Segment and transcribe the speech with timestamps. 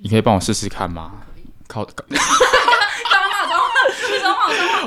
[0.00, 1.12] 你可以帮我试试看吗？
[1.68, 1.84] 靠！
[1.84, 1.92] 靠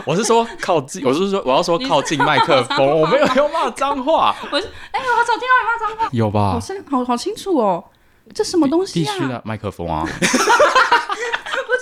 [0.06, 4.36] 我是说靠近，我是说我要说靠近麦克风， 我没有要骂脏话。
[4.52, 6.10] 我是哎，我好少听到你骂脏话。
[6.12, 6.52] 有吧？
[6.54, 7.84] 好像好好清楚哦。
[8.34, 9.14] 这什么东西啊？
[9.14, 10.04] 必须的麦克风啊！
[10.06, 10.10] 不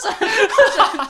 [0.02, 0.26] 准不
[0.76, 1.08] 准！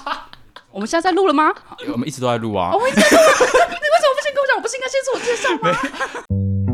[0.72, 1.52] 我们现在在录了吗？
[1.92, 2.70] 我们一直都在录啊。
[2.74, 3.18] 我们一直在录。
[3.18, 4.56] 你为什么不先跟我讲？
[4.56, 6.73] 我不是应该先自我介绍吗？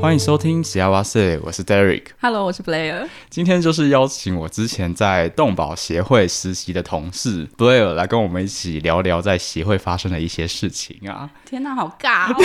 [0.00, 2.04] 欢迎收听《西呀哇 SAY》，我是 Derek。
[2.22, 3.06] Hello，我是 Blair。
[3.28, 11.28] 今天就是邀请我之前在动保协会实习的同事 Blair 来跟我们一起聊聊在协会发生的一些事情啊！
[11.44, 12.36] 天哪，好尬哦！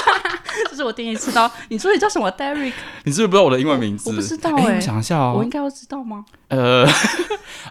[0.70, 1.50] 这是我第一次到。
[1.68, 2.72] 你说你叫什么？Derek？
[3.04, 4.08] 你是不是不知道我的英文名字？
[4.08, 4.76] 我，我不知道哎、欸。
[4.76, 6.24] 我想一下哦，我应该要知道吗？
[6.48, 6.86] 呃，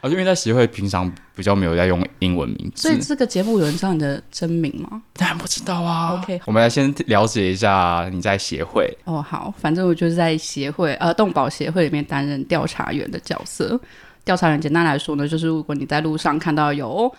[0.01, 5.01] 啊，因为在协会平常比较没有在用英文名字，所以这个节目有人知道你的真名吗？
[5.13, 6.13] 当然不知道啊。
[6.13, 8.91] OK，我们来先了解一下你在协会。
[9.05, 13.79] 哦，好，反正我就是在协会，呃，动保协会里面担任调查员的角色。
[14.25, 17.13] 调查员简单来说呢，就是如果你在路上看到有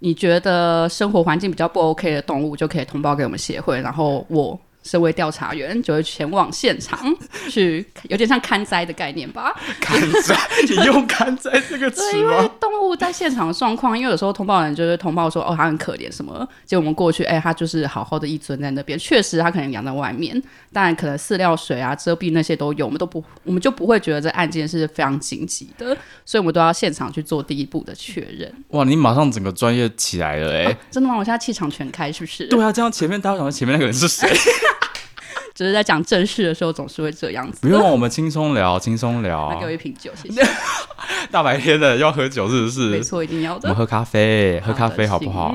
[0.00, 4.58] 你觉得生活环境比较不 OK 的动物，就可以通报给我们协会，然后我。
[4.82, 6.98] 身为调查员，就会前往现场
[7.50, 9.54] 去，有点像看灾的概念吧？
[9.80, 10.36] 看灾，
[10.68, 12.10] 你用看灾这个词吗？
[12.12, 20.40] 对，因为动物在现场的状况，因为有时候通报人就是通报说，哦，它很可怜什么，结果我们过去，哎、欸，它就是好好的一尊在那边，确实它可能养在外面，
[20.72, 28.50] 当然可能饲料水啊、遮蔽那些都有，我们都不，我们就不会觉得这案件是非常紧急的，所以我们都要现场去做第一步的确认。
[28.68, 31.16] 哇，你马上整个专业起来了、欸，哎、啊，真的吗？
[31.16, 32.46] 我现在气场全开，是不是？
[32.46, 34.28] 对啊，这样前面大家想到前面那个人是谁？
[35.58, 37.58] 只是在讲正事的时候，总是会这样子。
[37.62, 39.50] 不用，我们轻松聊，轻松聊。
[39.50, 40.40] 来给我一瓶酒，谢谢。
[41.32, 42.90] 大白天的要喝酒是不是？
[42.90, 43.62] 没错，一定要的。
[43.62, 45.52] 我们喝咖啡，喝咖啡好不好？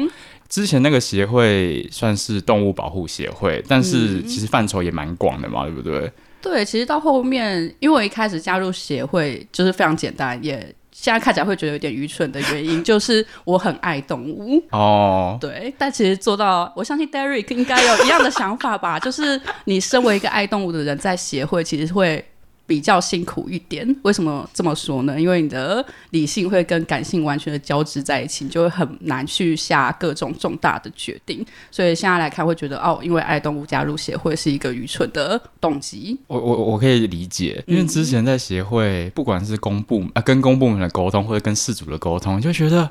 [0.50, 6.12] 之前那个协会算是动物保护协会，但是其实范畴也蛮广的嘛，对不对？
[6.42, 10.76] 对，其实到后面，因为我一开始加入协会就是非常简单，也。
[10.94, 15.38] 现在看起来会觉得有点愚蠢的原因，就是我很爱动物哦。
[15.41, 18.97] 对，但其实做到，我相信 Derek 应该有一样的想法吧。
[19.03, 22.23] 就是你身为一个爱动物的人，在协会其实会。
[22.66, 25.19] 比较辛苦一点，为什么这么说呢？
[25.19, 31.46] 因为你的理性会跟感性完全的交织在一起，你就会很难去下各种重大的决定。
[31.69, 36.18] 所以现在来看，会觉得哦，因为爱动物加入协会是一个愚蠢的动机。
[36.28, 42.90] 我我我可以理解，因为之前在协会，不管是公部啊跟公部门的沟通，或者跟事主的沟通，就觉得。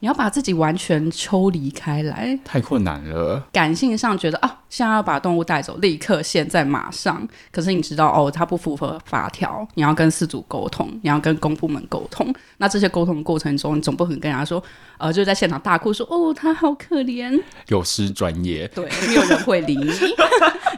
[0.00, 3.46] 你要把自己完全抽离开来，太困难了。
[3.52, 7.26] 感性上觉得啊，现在要把动物带走，立刻、现在、马上。
[7.52, 12.34] 可是你知道哦，它不符合法条，你要跟饲主沟通，你要跟公部门沟通。
[12.56, 14.62] 那这些沟通的过程中，你总不可能跟人家说，
[14.96, 17.38] 呃，就在现场大哭说，哦，它好可怜。
[17.68, 19.92] 有失专业，对，没有人会理你。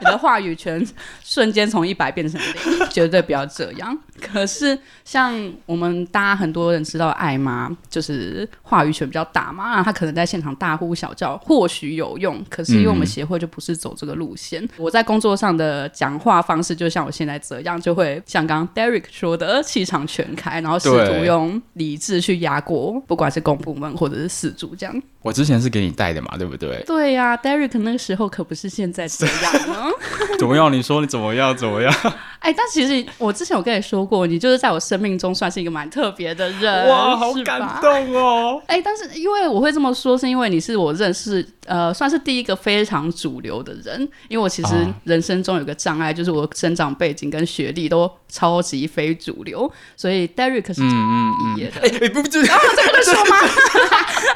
[0.00, 0.84] 你的话语权
[1.22, 3.96] 瞬间从一百变成零，绝对不要这样。
[4.20, 5.32] 可是像
[5.64, 12.42] 我们大家很多人知道爱妈，就是话语权比较大嘛，那他可能在现场大呼小叫，或许有用。
[12.48, 14.64] 可是因为我们协会就不是走这个路线。
[14.64, 25.02] 嗯、我在工作上的讲话方式，就像我现在这样，就会像刚刚 Derek 说的，气场全开，然后试图用理智去压过，不管是公部门或者是事主这样。
[25.22, 26.82] 我之前是给你带的嘛，对不对？
[26.86, 29.86] 对呀、啊，Derek 那个时候可不是现在这样呢。
[30.38, 30.72] 怎么样？
[30.72, 31.56] 你说你怎么样？
[31.56, 31.92] 怎么样？
[32.40, 36.88] 哎、欸，但其实我之前有跟你说过，你就是在我生命中算是一个蛮特别的人。
[36.88, 38.60] 哇，好感动哦！
[38.66, 44.00] 哎、欸，但是因为我会这么说，是因为你是我认识呃，算是第一个非常主流的人。
[44.28, 44.74] 因为我其实
[45.04, 51.80] 人生中有个障碍，啊、就是我生长背景跟学历都超级非主流，所以 Derek 是怎么毕业的？
[51.80, 53.36] 哎、嗯，嗯嗯欸、不知道、啊、这个能说吗？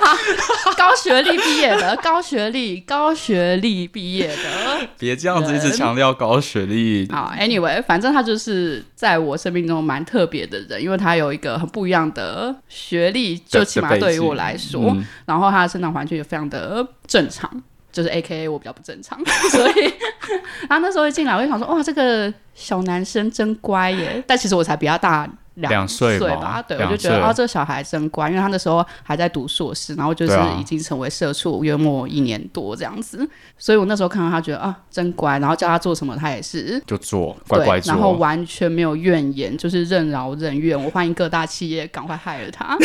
[0.06, 4.88] 好，高学历毕业的，高学历，高学历毕业的。
[4.98, 7.08] 别这样子一直强调高学历。
[7.10, 17.50] 好，Anyway，反正他就是在我生命中蛮特别的人，因为他有一个很不一样的学历，就起码对于我来说，嗯、然后他的生长环境也非常的正常，
[17.90, 19.18] 就是 AKA 我比较不正常，
[19.50, 19.94] 所以
[20.68, 24.22] 他那时候一进来，我就想说，哇，这个小男生真乖耶！
[24.26, 25.28] 但其实我才比他大。
[25.58, 33.26] 两岁吧，对，我就觉得哦，这个小孩真乖，因为他那时候还在读硕士，然后就是已经成为社畜约莫一年多这样子，
[33.56, 40.78] 所以我那时候看到他觉得啊，真乖，然后叫他做什么，他也是就做，乖乖做，然后完全没有怨言，就是任劳任怨。
[40.78, 42.76] 我欢迎各大企业赶快 hire 他，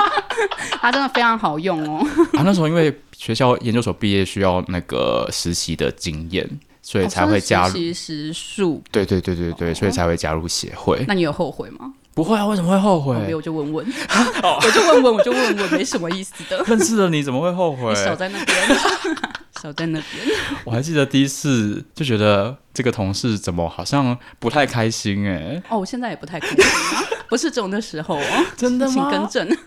[0.80, 2.02] 他真的非常好用哦。
[2.32, 6.48] 啊，那时候因为学校研究所毕业需要那个实习的经验。
[6.80, 11.04] 所以才会加入，其实数对对对对对，所以才会加入协会。
[11.06, 11.92] 那你有后悔吗？
[12.14, 13.14] 不会啊，为什么会后悔？
[13.18, 13.86] 没有，我就问问，
[14.42, 16.56] 我就问问，我就问问，没什么意思的。
[16.66, 17.90] 认识了你怎么会后悔？
[17.90, 18.58] 你守在那边，
[19.60, 20.34] 少在那边。
[20.64, 25.62] 我还记得第一次就觉得这个同事怎么好像不太开心哎、欸。
[25.68, 28.22] 哦，我现在也不太开心啊，不是这种的时候哦。
[28.56, 28.92] 真的吗？
[28.92, 29.58] 请更正。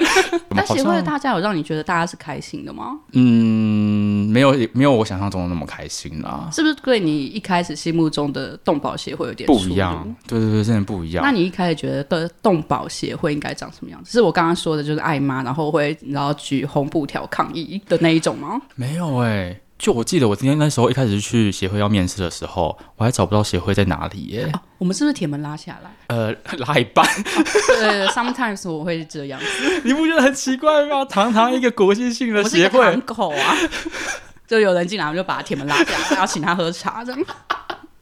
[0.49, 2.97] 但协会的大家有让你觉得大家是开心的吗？
[3.13, 6.49] 嗯，没有，没有我想象中的那么开心啦。
[6.51, 10.03] 是不是对你一开始心目中的动保协会有点不一样？
[10.27, 11.23] 对对对，真的不一样。
[11.23, 14.11] 那你一开始觉得的动保协会应该长什么样子？
[14.11, 18.61] 是我刚刚说的，就是爱妈，然后会然后举红布条抗议的那一种吗？
[18.75, 25.89] 没有哎、欸，就我记得我今天那时候一开始去协会要面试的时候，我还找不到协会在哪里耶、我们是不是铁门拉下来？
[26.05, 27.03] 呃，拉一半。
[27.79, 29.45] 对，sometimes 我会这样子。
[29.83, 31.03] 你不觉得很奇怪吗？
[31.05, 33.57] 堂堂一个国际性的协会，口啊，
[34.47, 37.19] 就有人进来，我们就把铁门拉下来，要请他喝茶这样。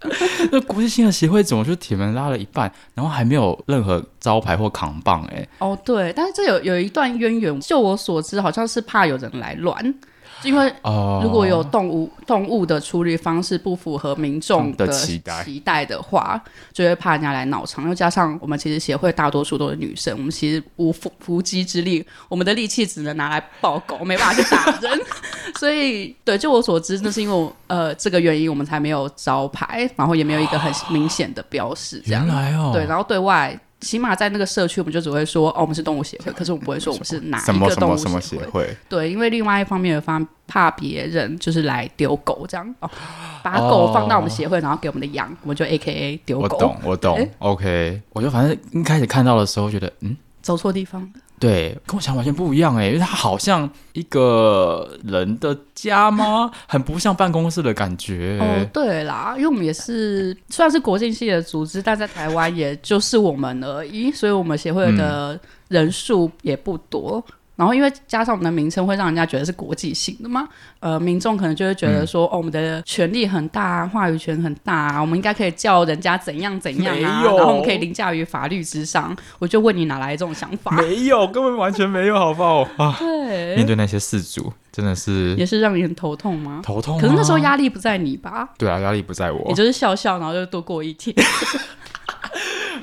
[0.52, 5.36] 那国际性的协会怎么就铁门拉了一半，然后还没有任何招牌或扛棒、欸？
[5.38, 7.58] 哎，哦，对，但是这有有一段渊源。
[7.62, 9.96] 就我所知，好像是怕有人来乱。
[10.44, 10.74] 因为
[11.22, 16.42] 如果有动物、uh, 动物的处理方式不符合民众的期待期待的话，
[16.72, 17.88] 就会怕人家来闹场。
[17.88, 20.94] 又加上我们其实协会大多数都是女生，我们其实无
[21.28, 25.00] 无击之力，我们的力气只能拿来抱狗，没办法去打人。
[25.60, 32.00] 所以，对，就我所知，那是因为呃这个原因，我们才没有招牌，然后也没有一个很明显的标识。
[32.06, 33.60] 这样，原来哦，对，然后对外。
[33.82, 37.70] 起码在那个社区，我们就只会说哦，我们是动物协会，可是我们不会说我们是哪一个动物协会。
[37.70, 38.78] 什么什么什么协会？
[38.90, 42.90] 对，因为另外一方面有方怕别人就是来丢狗这样哦，
[43.44, 46.44] 把狗放到我们协会，哦、然后给我们的羊，我们就 A K A 丢狗。
[46.44, 47.16] 我懂，我懂。
[47.16, 51.10] 欸、OK，我就反正一开始看到的时候觉得嗯，走错地方。
[51.40, 56.52] 对，跟我想完全不一样哎，因为它好像一个人的家吗？
[56.68, 58.38] 很不像办公室的感觉。
[58.42, 65.40] 哦，对啦，因为我们也是算是国际性的组织，但在台湾也就是我们而已，所以我们协会的
[65.70, 67.24] 人数也不多。
[67.28, 70.48] 嗯然后，因为加上我们的名称，会让人家觉得是国际性的嘛。
[70.80, 79.14] 呃，民众可能就会觉得说，嗯、哦，我们的权力很大，话语权很大啊，我们应该可以叫人家怎样怎样然后我们可以凌驾于法律之上。
[79.40, 80.72] 我就问你，哪来这种想法？
[80.78, 82.62] 没有，根本完全没有，好不好？
[82.78, 86.62] 啊， 对，面对那些事主，真的是也是让你很头痛吗？
[86.64, 86.98] 头痛。
[86.98, 88.48] 可是那时候压力不在你吧？
[88.58, 89.46] 对啊，压力不在我。
[89.50, 91.14] 也就是笑笑，然后就多过一天。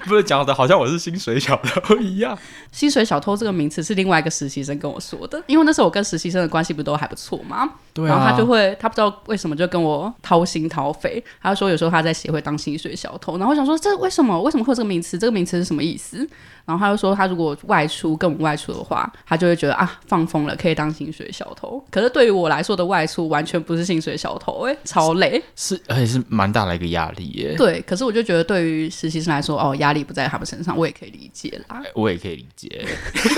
[0.09, 2.37] 不是讲的好像我是薪水小偷一样。
[2.73, 7.69] 薪水小偷这个名词是另外一个实习生跟我说的，因为那时候我跟实习生的关系不都还不错吗？
[7.93, 8.09] 对啊。
[8.09, 14.41] 然后他就会，他不知道为什么就跟我掏心掏肺，他就说有时候他在协会当薪水小偷，然后我想说这为什么？
[14.43, 15.19] 为什么会有这个名词？
[15.19, 16.29] 这个名词是什么意思？
[16.65, 21.83] 然后他就说，他如果外出跟我们外出的话，他就会觉得啊，放风了，可以当薪水小偷。
[21.93, 27.55] 可是对于我来说的外出，完全不是薪水小偷，哎，超累，是而且是蛮大的一个压力耶。
[27.57, 31.83] 对，可是我就觉得对于实习生来说，哦，压力不在他们身上，我也可以理解啦。
[31.95, 32.87] 我也可以理解，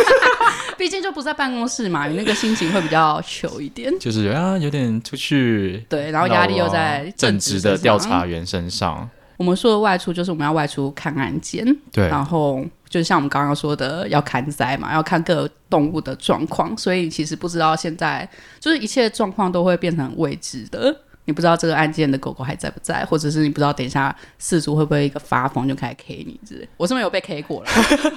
[0.79, 3.93] 毕竟就不在办公室嘛，你那个心情会比较糗一点。
[3.99, 9.09] 就是啊，有点出去，对，然后压力又在正直的调查员身上。
[9.37, 12.65] 我们说的外出，就是我们要外出看案件，对，然后。
[12.89, 18.27] 就像我们刚刚说的，要看灾嘛，要看各动物的状况，所以其实不知道现在
[18.59, 20.97] 就是一切状况都会变成未知的。
[21.29, 26.67] 你不知道这个案件的狗狗还在不在，或者是你不知道等一下事主会不会一个发疯就开始 K 你之类。
[26.79, 27.71] 我是没有被 K 过了，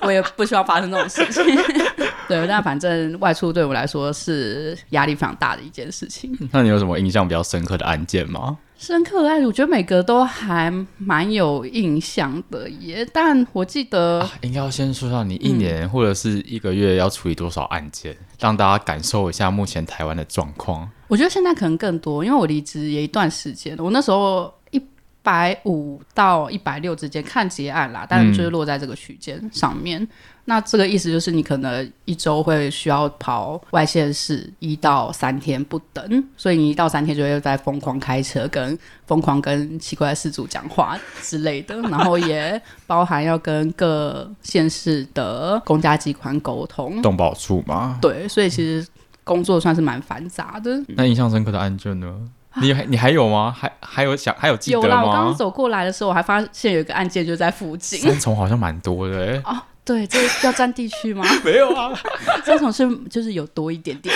[0.04, 1.44] 我也不希望发生这种事情。
[2.30, 6.31] 对，但反正外出对我来说是压力非常大的一件事情。
[6.54, 8.58] 那你有什么印象比较深刻的案件吗？
[8.81, 13.07] 深刻的案子，我觉得每个都还蛮有印象的耶。
[13.13, 20.89] 但我记得，啊、应该要先说说你一年或者是一个月要处理多少案件，嗯、让大家感受一下目前台湾的状况。
[21.08, 23.84] 我觉得现在可能更多，因为我离职也一段时间了。
[23.84, 24.84] 我那时候一
[25.22, 30.01] 百五到一百六之间看结案啦，但是就是落在这个区间上面。
[30.01, 30.08] 嗯
[30.45, 47.01] 那这个意思就是，你可能一周会需要跑外县市一到三天不等，所以你一到三天就会在疯狂开车，跟疯狂跟奇怪的事主讲话之类的，然后也包含要跟各县市的公家机关沟通。
[47.01, 48.00] 动保处吗？
[48.01, 48.86] 对，所以其实
[49.24, 50.83] 工作算是蛮繁杂的。
[50.89, 52.13] 那印象深刻的案件呢？
[52.55, 53.55] 你还你还有吗？
[53.57, 54.86] 还还有想还有记得吗？
[54.86, 58.00] 有啦，我刚刚走过来的时候，我还发现有一个案件就在附近。
[58.00, 59.41] 三重好像蛮多的。
[59.45, 61.25] 哦对，这要占地区吗？
[61.43, 61.91] 没有啊，
[62.45, 64.15] 这种是就是有多一点点。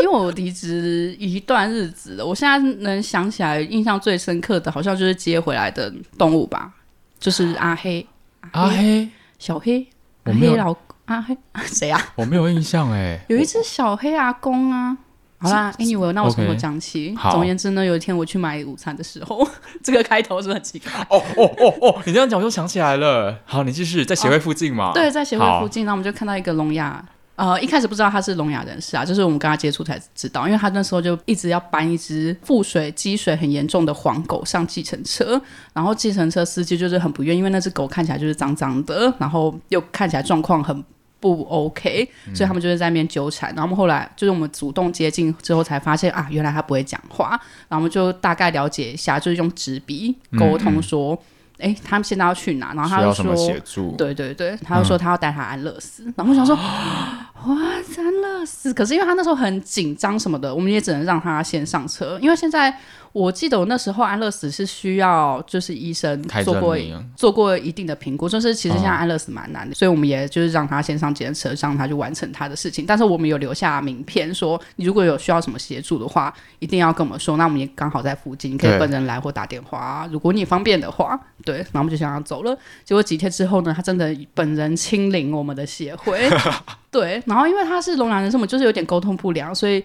[0.00, 6.72] 因为我离职一段日子了，我现在能想起来印象最深刻的，好像就是接回来的动物吧，
[7.18, 8.04] 就是阿黑、
[8.52, 9.06] 阿黑、
[9.38, 9.86] 小黑、
[10.24, 12.12] 阿黑老阿黑 谁啊？
[12.16, 14.96] 我没有印象哎，有一只小黑阿公啊。
[15.42, 17.14] 好啦，Anyway，那我从头讲起。
[17.14, 19.48] Okay, 总而言之呢，有一天我去买午餐的时候，
[19.82, 20.92] 这个开头是不是很奇怪？
[21.08, 23.34] 哦哦哦哦，你这样讲我就想起来了。
[23.46, 24.92] 好，你继续在协会附近嘛？
[24.92, 27.02] 对，在协会附近，然后我们就看到一个聋哑
[27.36, 35.40] 呃，一开始不知道他是聋哑人士啊，就是我们跟他接触才知道，因为他那时候就一直要搬一只腹水积水很严重的黄狗上计程车，
[35.72, 40.84] 然后计程车司机就是很不愿意，因为那只狗看起来就是脏脏的，然后又看起来状况很。
[41.20, 43.52] 不 OK，所以他们就是在那边纠缠。
[43.52, 47.38] 嗯、然后我们后来就是我们主动接近之后，才发现啊，原来他不会讲话。
[47.68, 51.16] 然后我们就大概了解一下，就是用纸笔沟通说，
[51.58, 52.72] 哎、他们现在要去哪？
[52.74, 56.04] 然后他就说，对对对，他就说他要带他安乐死。
[56.06, 57.56] 嗯、然后我想说， 哇，
[57.98, 58.72] 安乐死！
[58.72, 62.74] 可是因为他那时候很紧张什么的，我们也只能让他先上车，因为现在。
[63.12, 66.76] 我记得我那时候安乐死是需要，就是医生做过
[67.16, 72.84] 做过一定的评估，就是其实现在安乐死蛮难的，哦、所以我们也就是让他先上检车，让他去完成他的事情。
[72.86, 77.36] 但是我们有留下名片，说你如果有需要什么协助的话，一定要跟我们说。
[77.36, 81.18] 那我们也刚好在附近，你可以本人来或打电话，如果你方便的话。
[81.44, 82.56] 对，然后我们就想要走了。
[82.84, 86.20] 结果几天之后呢，他真的本人亲临我们的协会。
[86.92, 89.82] 对，然后因为他是聋哑人士，我们就是有点沟通不良，所以。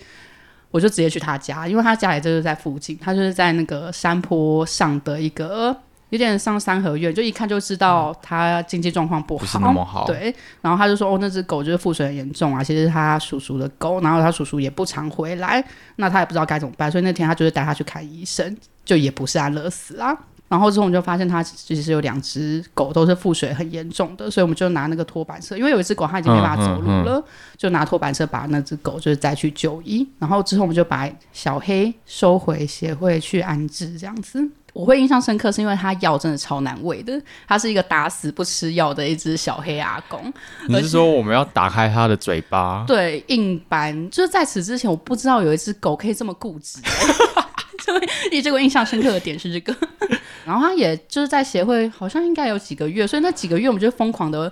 [0.76, 5.74] 我就直接去他家，因为他家也就是在附近，他就是在那个山坡上的一个
[6.10, 10.06] 有点像三合院，就一看就知道他经济状况不好，不是那么好。
[10.06, 15.64] 对，然后他就说：“哦，那只狗就是腹水很严重啊，其实是他叔叔的狗，然后他叔叔也不常回来，
[15.96, 20.14] 那他也不知道该怎么办，所以那天他就是带他去看医生，就也不是安乐死啊。”
[20.48, 27.24] 然后之后我们就发现它其实有两只狗都是腹水很严重的，所以我们就拿那个拖板车，因为有一只狗它已经没办法走路了，嗯嗯嗯、
[27.58, 30.08] 就拿拖板车把那只狗就是再去就医。
[30.20, 34.48] 然后之后我们就把小黑收回协会去安置，这样子。
[34.72, 40.32] 我会印象深刻是因为它药真的超难喂的，它是一个打死不吃药的一只小黑阿公。
[40.68, 42.84] 你是说我们要打开它的嘴巴？
[42.86, 44.10] 对，硬扳。
[44.10, 46.80] 就是在此之前我不知道有一只狗可以这么固执。
[47.86, 47.98] 所
[48.32, 49.74] 以，这个印象深刻的点是这个。
[50.46, 54.52] 然后他也就是在协会，好像应该有几个月，所以那几个月我们就疯狂的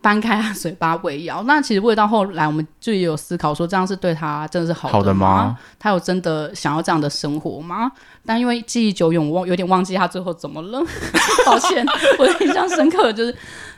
[0.00, 1.42] 搬开他嘴巴喂药。
[1.44, 4.98] 那其实喂到后来，我们就也有思考说，这样是对他真的是好的吗？
[4.98, 5.58] 好的吗？
[5.78, 7.92] 他有真的想要这样的生活吗？
[8.26, 10.82] 但因为记忆久远，我忘有点忘记他最后怎么了。
[11.46, 11.84] 抱歉，
[12.18, 13.36] 我的印象深刻的就是，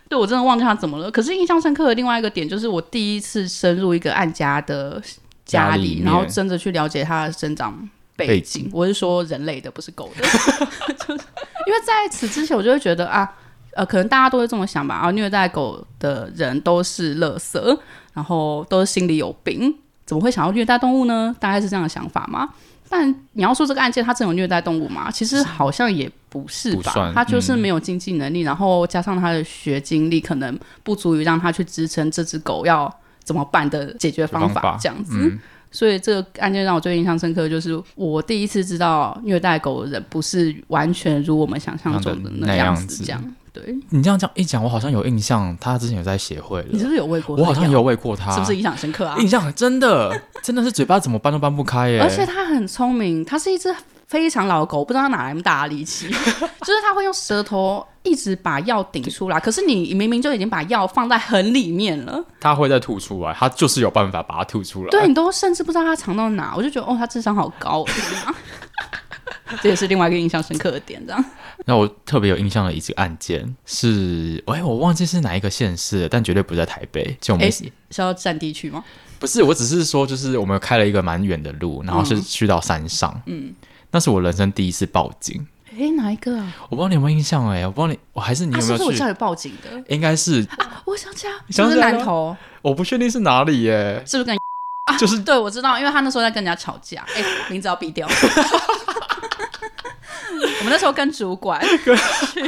[0.08, 1.11] 对我真的忘记他怎么了。
[1.11, 5.02] 可是印象深刻的另外一个点就是，我第一次深入一个案家的
[5.44, 7.88] 家里，家然后真的去了解他的生长。
[8.16, 10.25] 背景，我是说人类的，不是狗的。
[11.66, 13.30] 因为在此之前，我就会觉得啊，
[13.73, 14.94] 呃，可能大家都会这么想吧。
[14.94, 17.78] 啊，虐待狗的人都是垃圾，
[18.14, 21.35] 然后都是心里有病，怎么会想要虐待动物呢？
[21.38, 22.49] 大概是这样的想法吗？
[22.88, 25.11] 但你要说这个案件，他真有虐待动物吗？
[25.11, 26.92] 其实好像也不是吧。
[26.92, 32.88] 是他就是没有经济能力，嗯、然后加上他的学经历可能不足以让他去支撑这只狗要
[33.25, 35.16] 怎么办的解决方法，这样子。
[35.18, 35.38] 嗯
[35.76, 43.04] 所以这个案件让我最印象深刻，就是我第一次知道虐待狗的人不是完全如我们想象中的那样子。
[43.04, 46.68] 这样，对你这样讲一讲，我好像有印象，他之前有在协会了。
[46.71, 47.37] 你是不是有喂过？
[47.37, 49.18] 我好像也有喂过他，是不是印象深刻啊？
[49.18, 52.00] 印象真的真的是嘴巴怎么搬都搬不开耶。
[52.00, 53.75] 而且他很聪明，他是一只。
[54.06, 56.08] 非常老的狗，不知道他哪来那么大的力气，
[56.62, 59.40] 就是他会用舌头一直把药顶出来。
[59.40, 64.90] 可是你明明就已经把药放在很里面了，他会再吐出来，他就是有办法把它吐出来。
[64.90, 67.84] 对，你都甚至不知道他藏到哪，我就觉得哦，他智商好高，
[69.60, 71.04] 这也是另外一个印象深刻的点。
[71.04, 71.25] 这样，
[71.64, 77.64] 那我特别有印象的一个案件是，哎，我忘记是哪一个县市，但绝对不在台北，就我们是
[77.96, 78.84] 要占地区吗？
[79.18, 83.52] 不是，我只是说，就是我们开了一个蛮远的路，然后是去到山上，嗯。
[83.96, 85.46] 那是我人生第一次报警。
[85.70, 86.54] 哎、欸，哪一个啊？
[86.68, 89.82] 我不知道你有没有印象哎、欸，我不知道你，我还是你有没有是不是我叫你报警的？
[89.88, 92.36] 应该是啊，我想起来，是不是南头？
[92.60, 94.38] 我不确定是哪里耶、欸，是不是跟？
[94.98, 97.02] 就是对，我知道，因为他那时候在跟人家吵架。
[97.14, 98.06] 哎、欸，名字要毙掉。
[100.58, 101.60] 我们那时候跟主管
[102.32, 102.42] 去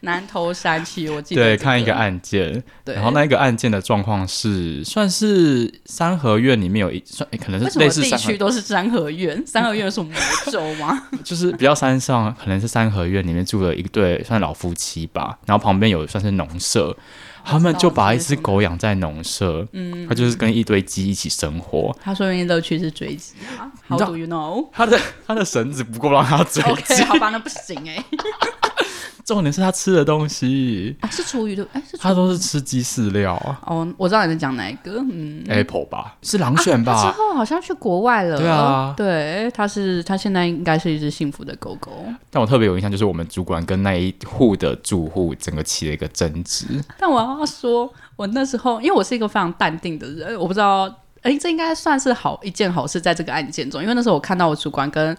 [0.00, 10.12] 南投山区，我记得、这个、对，看一个案件，对，然后那一个案件的状况是算是三合院里面有一算，可能是类似地区都是三合院，三合院是魔
[10.50, 11.08] 咒吗？
[11.22, 16.96] 就是比较山上，可能是三合院里面住了一对算老夫妻吧，然后旁边有算是农舍。
[17.44, 21.96] 他们就把一只狗养在农舍，嗯，他就是跟一堆鸡一起生活。
[22.02, 24.68] 他说：“因为乐趣是追鸡啊。” How do you know？
[24.72, 28.04] 他的他的绳子不够让他追好吧，那不行哎、欸。
[29.24, 33.60] 重点是他吃的东西啊，是厨余的，哎，是他都是吃鸡饲料啊。
[33.66, 37.00] 哦，我知道你在讲哪一个，嗯，Apple 吧，是狼犬吧？
[37.02, 42.04] 之后好像去国外了，对啊，对，他是他现在应该是一只幸福的狗狗。
[42.30, 46.66] 但我特别有印象，就是我们主管跟那一户的住户整个起了一个争执。
[46.98, 50.84] 但我要说，我那时候因为我是一个非常淡定的人，我不知道，
[51.22, 55.16] 哎，这应该算是好一件好事，在这个案件中，因为那时候我看到我主管跟。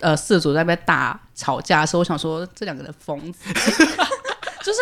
[0.00, 3.40] 呃，饲主在那边大吵架的时候，我想说这两个人疯子，
[4.62, 4.78] 就是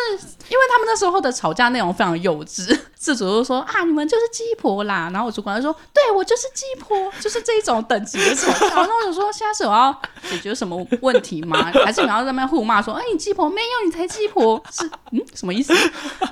[0.49, 8.77] 因为他们那时候的吵架内容非常幼稚，四主就说啊，你们就是鸡婆啦，然后我主管就说，对我就是鸡婆，就是这种等级的吵架。
[8.77, 9.97] 然后我就说，现在是我要
[10.29, 11.71] 解决什么问题吗？
[11.85, 15.73] 还是你要在那边互骂说，哎，你鸡婆没有，你才鸡婆，是嗯什么意思？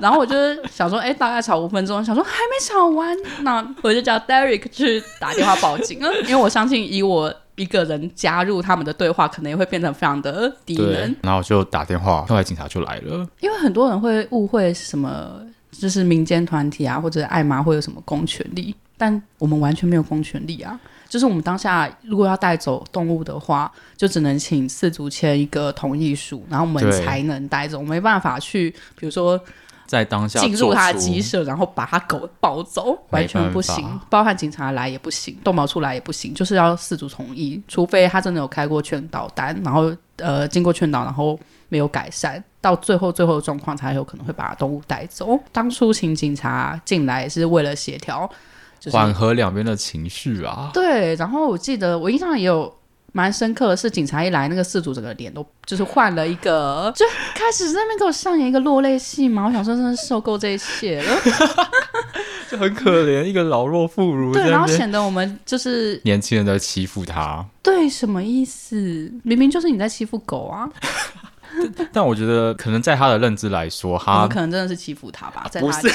[0.00, 0.34] 然后我就
[0.66, 7.34] 想说，哎，大概吵五分钟，想说还没吵完，那我就叫 Derek 去打电话报警，因为我相信以我。
[7.56, 11.16] 一个人加入他们的对话，可能也会变成非常的低能。
[11.22, 13.26] 然后就打电话，后来警察就来了。
[13.40, 20.78] 因为很多人会误会什么，就是民间团体啊，或者爱妈会有什么公权力，但我们完全没有公权力啊。
[21.08, 29.40] 就是我们当下如果要带走动物的话，就只能请饲主签一个同意书，然后我们才能带走，我没办法去，比如说。
[29.86, 33.98] 在当下进入他的鸡舍，然后把他狗抱走，完全不行。
[34.10, 41.38] 包含警察来也不行，动保处来也不行，就是要饲主同意，除非他真的有开过劝导单，然后呃经过劝导，然后
[41.68, 45.38] 没有改善，到最后最后的状况才有可能会把动物带走。
[45.52, 48.28] 当初请警察进来是为了协调，
[48.80, 50.70] 就是缓和两边的情绪啊。
[50.74, 52.74] 对，然后我记得我印象也有。
[53.16, 59.46] 蛮深刻的是，警察一来，那个事主整个脸都就是换了一个，就开始在那边给我上演一个落泪戏嘛。
[59.46, 61.18] 我想说，真的是受够这一切了，
[62.50, 64.34] 就很可怜，一个老弱妇孺。
[64.34, 67.42] 对，然后显得我们就是年轻人在欺负他。
[67.62, 68.76] 对，什么意思？
[69.24, 70.68] 明明就是你在欺负狗啊！
[71.92, 75.46] 但我觉得，可能在他的认知来说，他可能真的是欺负他吧。
[75.50, 75.88] 在他不是，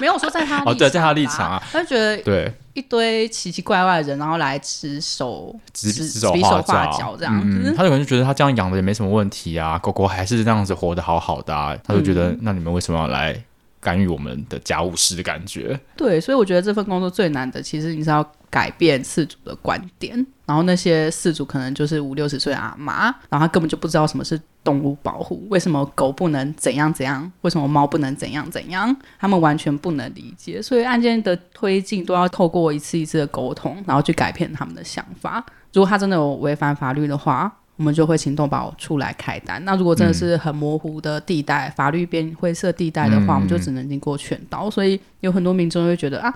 [0.00, 2.52] 没有说在他 哦，对，在他立场啊，他就觉得对。
[2.72, 13.36] 一堆奇奇怪怪的人，然后来指手指指手画脚这样子，嗯，他可能就觉得他这样养的也没什么问题啊，狗狗还是这样子活得好好的啊，他就觉得，那你们为什么要来
[13.80, 15.78] 干预我们的家务事的感觉？
[15.96, 20.14] 对，所以我觉得这份工作最难的，其实你是要改变饲主的观点。
[20.46, 30.60] 然后那些饲主可能就是五六十岁的阿妈，然后他根本就不知道什么是动物保护，为什么狗不能怎样怎样，为什么猫不能怎样怎样，他们完全不能理解。
[30.60, 35.44] 所以案件的推进都要透过一次一次的沟通，然后去改变他们的想法。
[35.72, 39.64] 如果他真的有违反法律的话，我们就会请动保处来开单。
[39.64, 44.68] 那如果真的是很模糊的地带，嗯、法律边灰色地带的话，嗯、我们就只能经过劝导。
[44.68, 46.30] 所以有很多民众会觉得啊，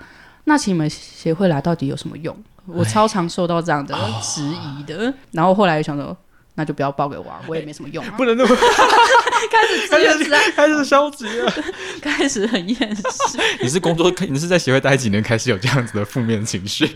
[0.45, 2.35] 那请你们协会来到底有什么用？
[2.65, 6.17] 我超常受到这样的质疑的，然后后来又想说，
[6.55, 8.55] 那就不要报给我，啊我也没什么用啊，不能那么
[9.51, 11.53] 开始自怨，开始消极了，
[12.01, 13.03] 开始很厌世。
[13.61, 16.87] 你是工作，你是在协会待几年，开始有这样子的负面情绪？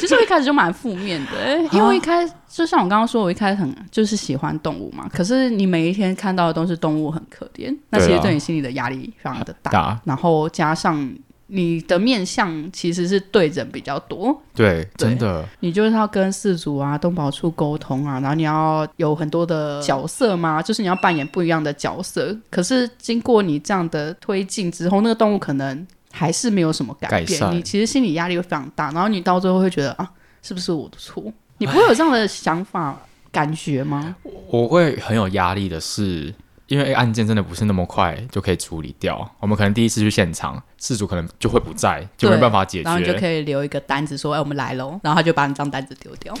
[0.00, 11.08] 其实我一开始就蛮负面的，因为一开始就像我刚刚说，我一开始很就是喜欢动物嘛，可是你每一天看到的都是动物很可怜，那其实对你心里的压力非常的大，大然后加上。
[11.48, 22.36] 你的面相其实是对人比较多，对，对真的，你就是要跟饲主啊、东宝处沟通啊，然后你要有很多的角色嘛，就是你要扮演不一样的角色。
[22.50, 27.50] 可是经过你这样的推进之后，那个动物可能还是没有什么改变，改。
[27.52, 30.10] 你其实心理压力会非常大，然后你到最后会觉得啊，
[30.42, 31.22] 是不是我的错？
[31.58, 34.16] 你不会有这样的想法感觉吗？
[34.48, 36.34] 我会很有压力的是。
[36.68, 42.84] 因为案件真的不是那么快就可以处理掉，我们可能第一次去现场，事主可能就会不在，就没办法解决。
[42.84, 46.34] 然后你就可以留一个单子说：“哎，我们来喽。”然后他就把你这张单子丢掉，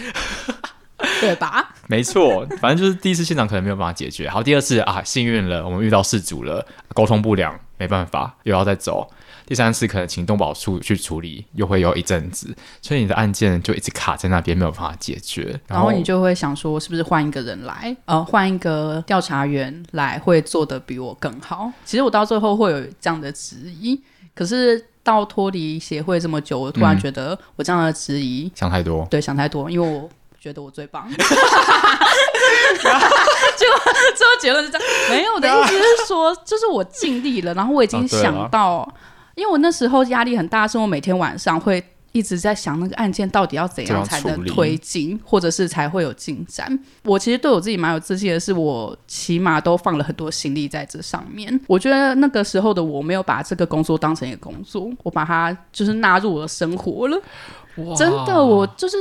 [1.20, 1.74] 对吧？
[1.86, 4.28] 没错，反正就是第一次现场可能没有办法解决。
[4.28, 9.08] 好，第二次啊，幸运了，我们遇到事主了，沟通不良，没办法，又要再走。
[9.46, 15.58] 第三次可能请动保处去处理，又会有一阵子，所以你的案件就一直卡在那边，没有办法解决。
[15.68, 17.96] 然后，你就会想说，是不是换一个人来？
[18.06, 21.70] 呃，换一个调查员来会做得比我更好？
[21.84, 24.02] 其实我到最后会有这样的质疑，
[24.34, 31.08] 可是到脱离协会这么久，我突然觉得我这样的质疑、嗯、想太多，对，想太多，因为我觉得我最棒。
[33.56, 33.78] 结果
[34.16, 38.78] 最后结论是这样，没有的意思是说，就是我尽力了，然后我已经想到。
[38.78, 38.92] 啊
[39.36, 46.66] 因为我那时候压力很大，是我每天晚上会一直在想那个案件到底要怎样才能推进，或者是才会有进展。
[47.04, 51.60] 我其实对我自己蛮有自信的，是我起码都放了很多心力在这上面。
[51.66, 57.20] 我觉得那个时候的我没有把这个工作当成一个工作，我把它就是纳入我的生活了。
[57.76, 58.96] 哇真的，我就是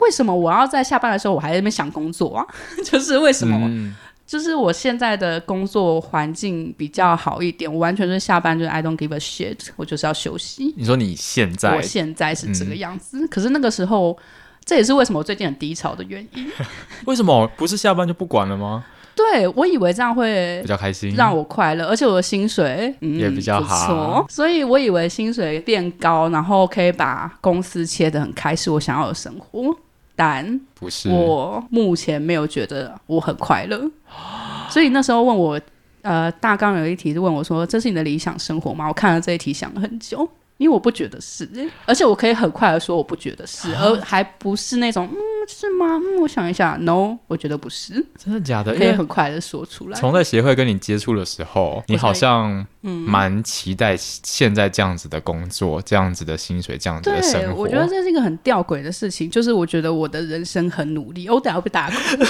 [0.00, 2.44] 为什么我要在下班的时候我还在那边想工作啊？
[2.84, 3.94] 就是为什么？
[4.26, 10.74] 嗯就是我现在的工作环境比较好一点，我完全是下班就是 I don't give a shit，我就是要休息。
[10.76, 11.76] 你说你现在？
[11.76, 14.18] 我现在是这个样子，嗯、可是那个时候，
[14.64, 16.50] 这也是为什么我最近很低潮的原因。
[17.06, 18.84] 为什么不是下班就不管了吗？
[19.14, 29.74] 对，我以为这样会比较开心，让我快乐，而且我的薪水、嗯、也比较好，所以我以为薪水变高，然后可以把公司切得很开，是我想要的生活。
[30.16, 33.78] 但不是，我目前没有觉得我很快乐，
[34.70, 35.60] 所以那时候问我，
[36.02, 40.28] 呃大纲有一题是问我说：“这是你的理想生活吗？”我看了这一题想了很久。
[40.58, 41.48] 因为我不觉得是，
[41.84, 45.86] 而且我可以很快的说我不觉得是，而还不是那种嗯是吗？
[46.02, 48.74] 嗯，我想一下，no，我觉得不是，真的假的？
[48.74, 49.98] 可以很快的说出来。
[49.98, 57.62] 从在协会跟你接触的时候，你好像蛮期待现在这样子的工作，这样子的薪水，这样子的生活。
[57.62, 61.96] 我觉得这是一个很吊诡的事情，就是我觉得我的人生很努力，我等下会被打哭。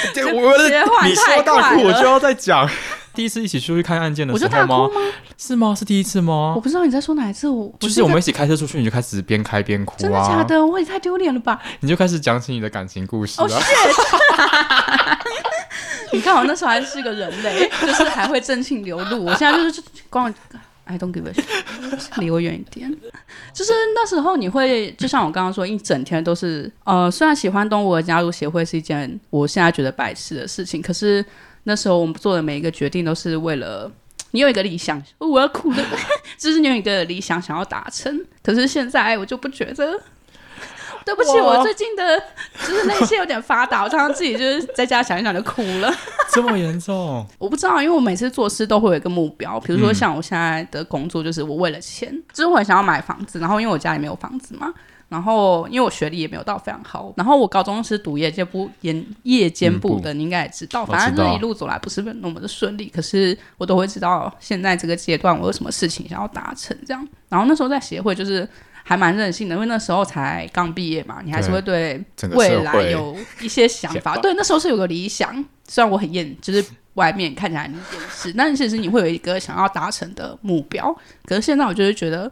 [0.34, 0.64] 我的
[1.04, 2.68] 你说大哭，我就要再讲。
[3.12, 4.88] 第一次一起出去看案件的时候吗？
[5.36, 5.74] 是吗？
[5.74, 6.52] 是第一次吗？
[6.54, 7.48] 我不知道你在说哪一次。
[7.48, 9.98] 我就是我们一起开车出去，你就开始边开边哭啊！
[9.98, 10.64] 真的假的？
[10.64, 11.60] 我也太丢脸了吧！
[11.80, 13.48] 你就开始讲起你的感情故事了。
[13.48, 13.62] Oh,
[16.12, 19.24] 你看我那时候还是个人类，就是还会真情流露。
[19.24, 20.32] 我现在就是光
[20.84, 22.90] ，I don't give a shit，离我远一点。
[23.52, 31.24] 就是那时候你会，就像我刚刚说，一整天都是呃，虽然喜欢动物的加入协会是一件我现在觉得白痴的事情，可是。
[31.64, 33.90] 那时候我们做的每一个决定都是为了
[34.32, 35.84] 你有一个理想，我要哭了，
[36.38, 38.24] 就是你有一个理想想要达成。
[38.42, 40.00] 可是现在我就不觉得，
[41.04, 42.22] 对不起，我最近的
[42.66, 45.92] 就是内心有点发达，我常常自己就是在家想一想就哭了。
[46.32, 47.26] 这么严重？
[47.38, 54.72] 我不知道，因为我每次做事都会有一个目标，比如说像我现在的工作，就是我为了钱，嗯、就是我很想要买房子，然后因为我家里没有房子嘛。
[55.08, 60.86] 然后，因为我学历也没有到非常好，然后我高中是读夜间部，研夜间部的，你应该也知道。
[60.86, 67.04] 反正这一路走来不是那么的顺利，可是我都会知道现在这个阶段我有什么事情想要达成这样。
[67.28, 68.48] 然后那时候在协会就是
[68.90, 74.16] 还蛮任性的，因为那时候才刚毕业嘛，你还是会对未来有一些想法。
[74.16, 75.32] 对，那时候是有个理想，
[75.68, 80.92] 虽然我很厌，就是外面看起来很厌世，但其实你会有一个想要达成的目标。
[81.24, 82.28] 可是现在我就是觉得。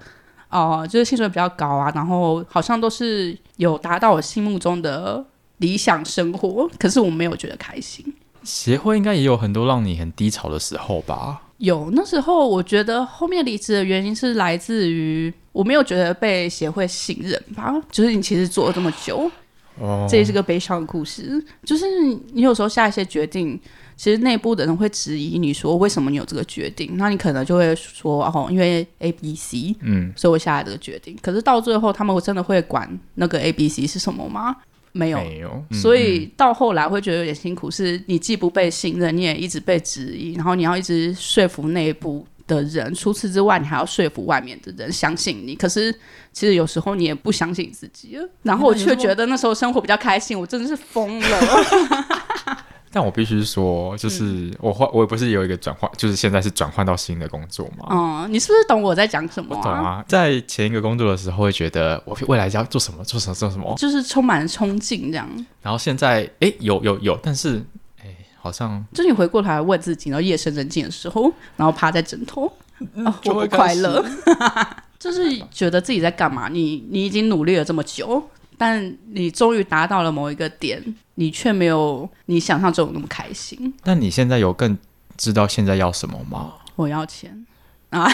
[0.50, 5.22] 哦、呃，就是薪水比较高啊，然后好像都是有达到我心目中的
[5.58, 8.02] 理想生活，可是我没有觉得开心。
[8.44, 11.42] 协会应该也有很多让你很低潮的时候吧？
[11.58, 19.30] 有，那时候我觉得后面离职的原因是来自于我没有觉得被协会信任吧，就是你其实做了这么久，
[19.78, 21.84] 哦，这也是个悲伤的故事，就是
[22.32, 23.60] 你有时候下一些决定。
[23.98, 26.92] 其实内部的人会质疑你说，为什么你有这个决定？
[26.96, 31.18] 那你可能就会说哦，因为 A、B、C，嗯，所以我下来这个决定。
[31.20, 34.54] 可是到最后，他们真的会管那个 A、B、C 是什么吗？
[34.92, 35.64] 没有，没有。
[35.72, 42.94] 所以到后来会觉得有点辛苦，是你既不被信任，你也一直被质疑，然后你要一直说服内部的人。
[42.94, 45.54] 除此之外，你还要说服外面的人相信你。
[45.54, 45.92] 可是
[46.32, 50.38] 其实有时候你也不相信自己，然后我却觉得那时候生活比较开心。
[50.38, 51.38] 我真的是疯了。
[52.90, 57.86] 但我必须说，就是我换，我不是有一个转换，就是现在是转换到新的工作吗。
[57.90, 59.56] 嗯，你是不是懂我在讲什么？
[59.56, 65.28] 我懂啊，在前一个工作的时候，会觉得我未来要做什么，做什么，做什么，就是充满冲劲这样。
[65.62, 67.62] 然后现在，哎，有有有，但是，
[68.00, 68.06] 哎，
[68.40, 72.50] 好像就是你回过头来问自己，然后夜深人静的时候，然后趴在枕头，
[72.94, 74.04] 嗯哦、我不快乐，
[74.98, 76.48] 就是觉得自己在干嘛？
[76.48, 78.22] 你你已经努力了这么久。
[78.60, 80.82] 但你终于达到了某一个点，
[81.20, 83.74] 你却没有你想象中那么开心。
[83.82, 84.78] 那你现在有更
[85.16, 86.52] 知道现在要什么吗？
[86.76, 87.44] 我要钱
[87.90, 88.08] 啊！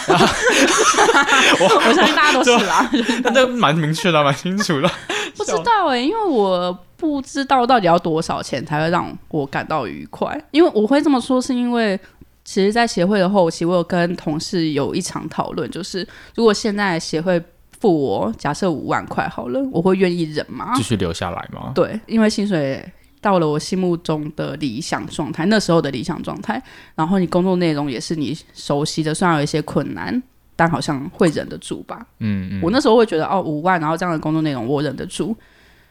[1.60, 2.90] 我我相信大家都是啦，
[3.22, 4.90] 那这蛮明确的，蛮清楚的。
[5.36, 10.42] 不知道哎、欸，因为我不知道到底要多少钱才会让我感到愉快。
[10.50, 12.00] 因为我会这么说，是因为
[12.42, 17.42] 其实，在协会的后期，我有跟同事有一场讨论，就是如果现在协会。
[17.80, 20.72] 付我假设五万块好了，我会愿意忍吗？
[20.74, 21.72] 继续留下来吗？
[21.74, 22.82] 对，因为薪水
[23.20, 26.62] 到了我心目中的理想状态，那时候的理想状态。
[26.94, 30.22] 然后你工作内容也是你熟悉的，虽然有一些困难，
[30.56, 32.06] 但好像会忍得住吧。
[32.20, 32.60] 嗯嗯。
[32.62, 35.36] 我那时候会觉得哦，五万，然后这样的工作内容我忍得住。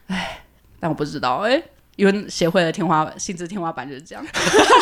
[0.08, 0.41] 哎，
[0.80, 1.62] 但我不知道哎，
[1.96, 4.26] 因为协会的天花板薪资天花板就是这样。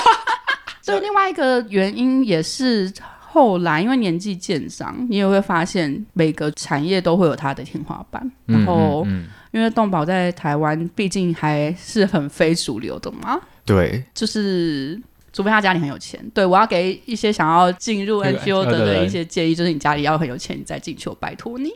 [0.82, 2.92] 所以另外一个原因也是。
[3.34, 8.22] 后来，因为年纪渐长，你也会发现每个产业都会有它的天花板。
[8.48, 13.40] 嗯、然后，嗯嗯、因为动保在台湾毕竟还是很非主流的嘛。
[13.66, 16.20] 对，就是除非他家里很有钱。
[16.34, 21.72] 对，我要给一些想要进入 NGO 的人一些建议，就是你家里要很有钱，你再进去，我拜托你。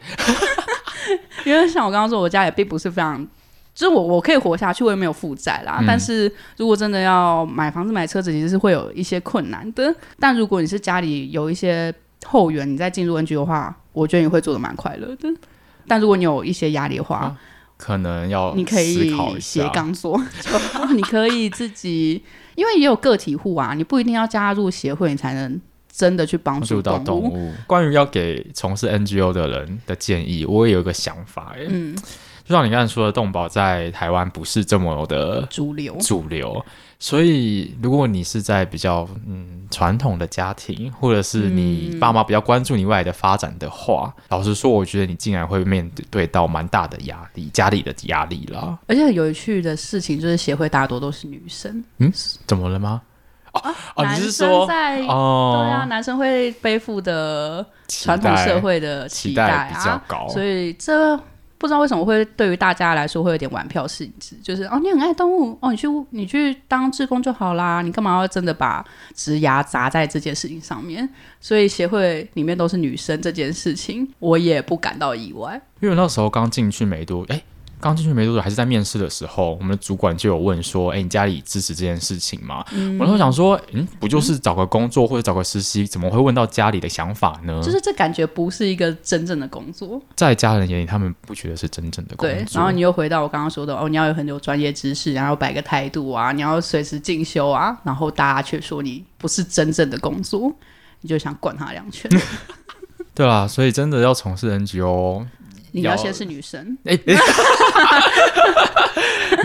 [1.45, 3.25] 因为像我刚刚说，我家也并不是非常。
[3.75, 5.79] 就是我，我可以活下去，我也没有负债啦。
[5.81, 9.93] 嗯、但是如果真的要买房子、买车子，其实是会有一些困难的。
[10.17, 11.93] 但如果你是家里有一些
[12.25, 15.29] 后援，你再进入 NGO 的话，我觉得你会做的蛮快乐的。
[15.87, 17.37] 但如果你有一些压力的话，啊、
[17.75, 20.19] 可能要你可以斜杠做，
[20.95, 22.23] 你可以自己，
[22.55, 25.61] 因为也有个体户啊，你不一定要加入协会，你才能
[25.91, 27.51] 真的去帮助到动物。
[27.67, 31.93] 关于要给从事 NGO 的人的建议，我也有一个想法，哎，嗯。
[32.45, 35.97] 就像你刚才说的，动保在台湾不是这么的主流。
[35.99, 36.63] 主流，
[36.99, 48.77] 所以，如果你是在比较嗯传统的家庭，或者是你爸妈比较关注你未来的发展的话，嗯、老实说，我觉得你竟然会面对到蛮大的压力，家里的压力啦。
[48.85, 51.83] 而且很有趣的事情就是，协会大多都是女生。
[51.97, 52.13] 嗯，
[52.45, 53.01] 怎么了吗？
[53.53, 55.63] 哦、啊、哦，你是说在哦？
[55.63, 61.19] 对啊，男生会背负的传统社会的期待啊，期待比较高，所以这。
[61.65, 71.09] 不知道为什么会对于大家来说会有点玩票性质，就是哦，你很爱动物哦，你去你去当志工就好啦，你干嘛要真的把职牙砸在这件事情上面？
[71.41, 77.35] 所以协会里面都是女生这件事情，我也不感到意外，因为那时候刚进去没多哎。
[77.35, 77.43] 诶
[77.79, 92.35] 刚进去没多久，还是在面试的时候，我们的主管就有问说：“哎、欸，你家里支持这件事情吗？”嗯、我那时候想说：“嗯，不就是找个工作或者找个实习，怎么会问到家里的想法呢？”就是这感觉不是一个真正的工作，在家人眼里，他们不觉得是真正的工作。
[92.35, 100.51] 对，然后你又回到我刚刚说的哦，你要有很多专业知识，然后摆个态度啊，你要随时进修啊，然后大家却说你不是真正的工作，
[101.01, 102.09] 你就想灌他两拳。
[103.13, 105.25] 对啊，所以真的要从事 NGO。
[105.75, 106.77] 你要先是女生，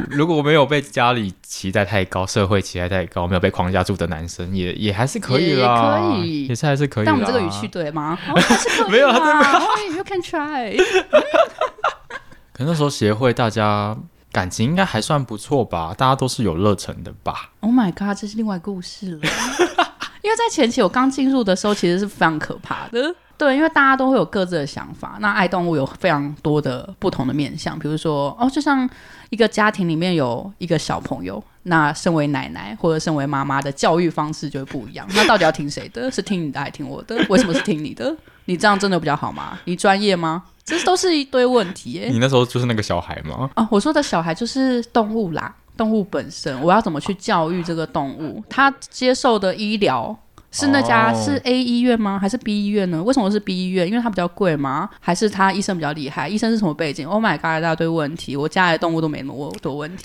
[0.08, 5.80] 如果没有被家里期待太高，社会期待太高，没有被框架住的男生，也也还是可以啦，也
[6.20, 7.04] 可以，也是还是可以。
[7.04, 8.16] 但我们这个语气对吗？
[8.30, 9.00] 哦、还是可以。
[9.00, 10.76] You can try。
[12.52, 13.96] 可能那时候协会大家
[14.30, 17.50] 感情应该还算不错吧，大家都是有热忱的吧。
[17.60, 19.20] Oh my god，这是另外故事了。
[20.22, 23.14] 因为在前期我刚进入的时候，其实是非常可怕的。
[23.40, 25.16] 对，因为大家都会有各自的想法。
[25.18, 28.86] 那爱动物有非常多的不同的面向，比如说哦，就像
[29.30, 35.06] 一个家庭里面有一个小朋友，那身为奶奶或者身为妈妈的教育方式就会不一样。
[35.14, 36.10] 那到底要听谁的？
[36.10, 37.16] 是听你的还是听我的？
[37.30, 38.14] 为什么是听你的？
[38.44, 39.58] 你这样真的比较好吗？
[39.64, 40.42] 你专业吗？
[40.62, 42.10] 这都是一堆问题耶。
[42.12, 43.48] 你那时候就是那个小孩吗？
[43.54, 48.44] 啊，我说的小孩就是动物啦，动物本身，我要怎么去教育这个动物？
[48.50, 50.14] 他接受的医疗。
[50.52, 52.18] 是那家是 A 医院吗？
[52.18, 53.02] 还是 B 医院呢？
[53.02, 53.86] 为什么是 B 医院？
[53.86, 54.88] 因为它比较贵吗？
[54.98, 56.28] 还是他医生比较厉害？
[56.28, 58.36] 医生是什么背景？Oh my god，一大堆问题。
[58.36, 60.04] 我家里的动物都没那么多问题，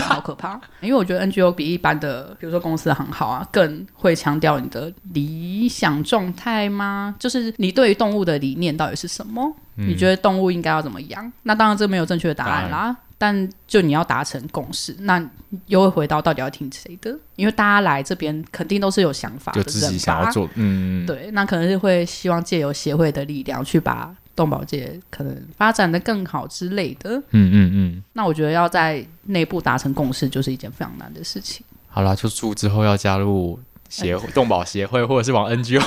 [0.00, 0.60] 好可怕。
[0.82, 7.14] 因为我觉得 NGO 比一般的，比如说公司很好啊，更会强调你的理想状态吗？
[7.18, 9.54] 就是你对于动物的理念到底是什么？
[9.76, 11.32] 嗯、你觉得动物应该要怎么养？
[11.44, 12.96] 那当然这没有正确的答案啦。
[13.24, 15.30] 但就你要达成共识，那
[15.68, 17.18] 又会回到到底要听谁的？
[17.36, 28.02] 因为大家来这边肯定都是有想法的就自己想要做，嗯，对，那可能是会希望借由协会的力量去把动保界可能发展的更好之类的，嗯嗯嗯。
[28.12, 31.64] 那我觉得要在内部达成共识，就是一件非常难的事情。
[31.88, 33.58] 好啦，就祝之后要加入
[33.88, 35.80] 协会、 动保协会，或者是往 NGO。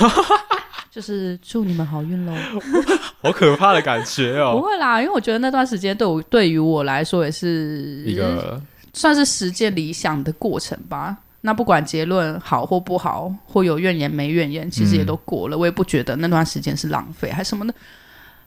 [0.98, 2.34] 就是祝你们好运喽！
[3.22, 4.58] 好可怕的感觉哦！
[4.58, 8.60] 不会啦，因为我觉得那段时间对我对于我来说也是一个
[8.96, 11.16] 算是实践理想的过程吧。
[11.42, 15.56] 那不管结论好或不好，或有怨言没怨言，其实也都过了。
[15.56, 17.72] 嗯、我也不觉得那段时间是浪费还是什么的。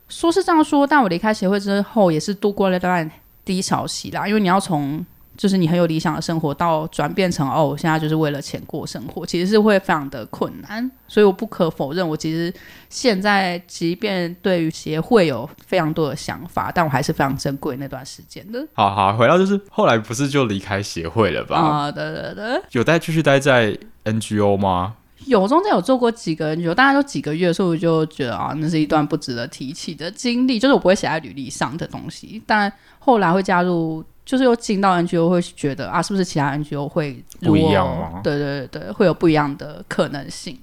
[0.08, 3.08] 说是这样说，但我离开协会之后，也是度过了一段
[3.44, 4.26] 低潮期啦。
[4.26, 5.06] 因为你要从
[5.40, 10.90] 就是你很有理想的生活，到转变成哦，我现在就是为了钱过生活，其实是会非常的困难。
[11.08, 12.52] 所以我不可否认，我其实
[12.90, 18.62] 现在即便对于协会有非常多的想法，但我还是非常珍贵那段时间的。
[18.74, 21.56] 好好，回到就是后来不是就离开协会了吧？
[21.56, 22.60] 啊，对对对。
[22.72, 23.74] 有待继续待在
[24.04, 24.96] NGO 吗？
[25.24, 32.42] 有，中间有做过几个 NGO，大概都几个月，所以我就觉得啊，那是一段不值得提起的经历，就是我不会写在履历上的东西。
[32.46, 34.04] 但后来会加入。
[34.24, 38.20] 就是又进到 NGO 会觉得啊，是不是其他 NGO 会不一样吗？
[38.22, 40.58] 对对对，会有不一样的可能性。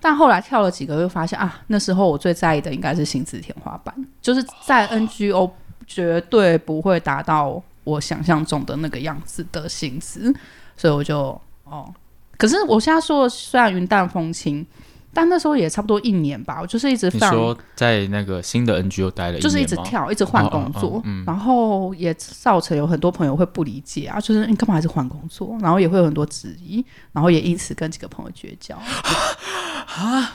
[0.00, 5.50] 但后来跳了几个，又发现啊，那时候我最在意的应该是薪资天花板，就是在 NGO
[5.86, 10.34] 绝对不会达到我想象中的那个样子的薪资，
[10.76, 11.92] 所以我就哦，
[12.36, 14.66] 可是我现在说的虽然云淡风轻。
[15.14, 17.32] 但那时候也差不多一年吧，我就是一直放。
[17.32, 19.42] 你说在那个新的 NGO 待了一年吗？
[19.42, 25.56] 就是一直跳，一直换工作，哦哦哦嗯、然后也造成有很多朋友会不理解啊，就是你干嘛还是换工作？
[25.60, 28.76] 然后也会有很多质疑，然后也因此跟几个朋友绝交。
[28.76, 30.32] 啊！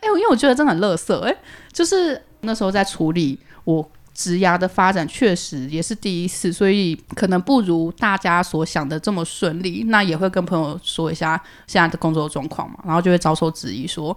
[0.02, 1.38] 欸，因为我觉得真的很乐色，哎、欸，
[1.72, 3.90] 就是那时候在处理我。
[4.16, 9.84] 职涯的发展确实也是第一次，所以可能不如大家所想的这么顺利。
[9.88, 14.16] 那也会跟朋友说一下现在的工作状况嘛，然后就会遭受质疑说，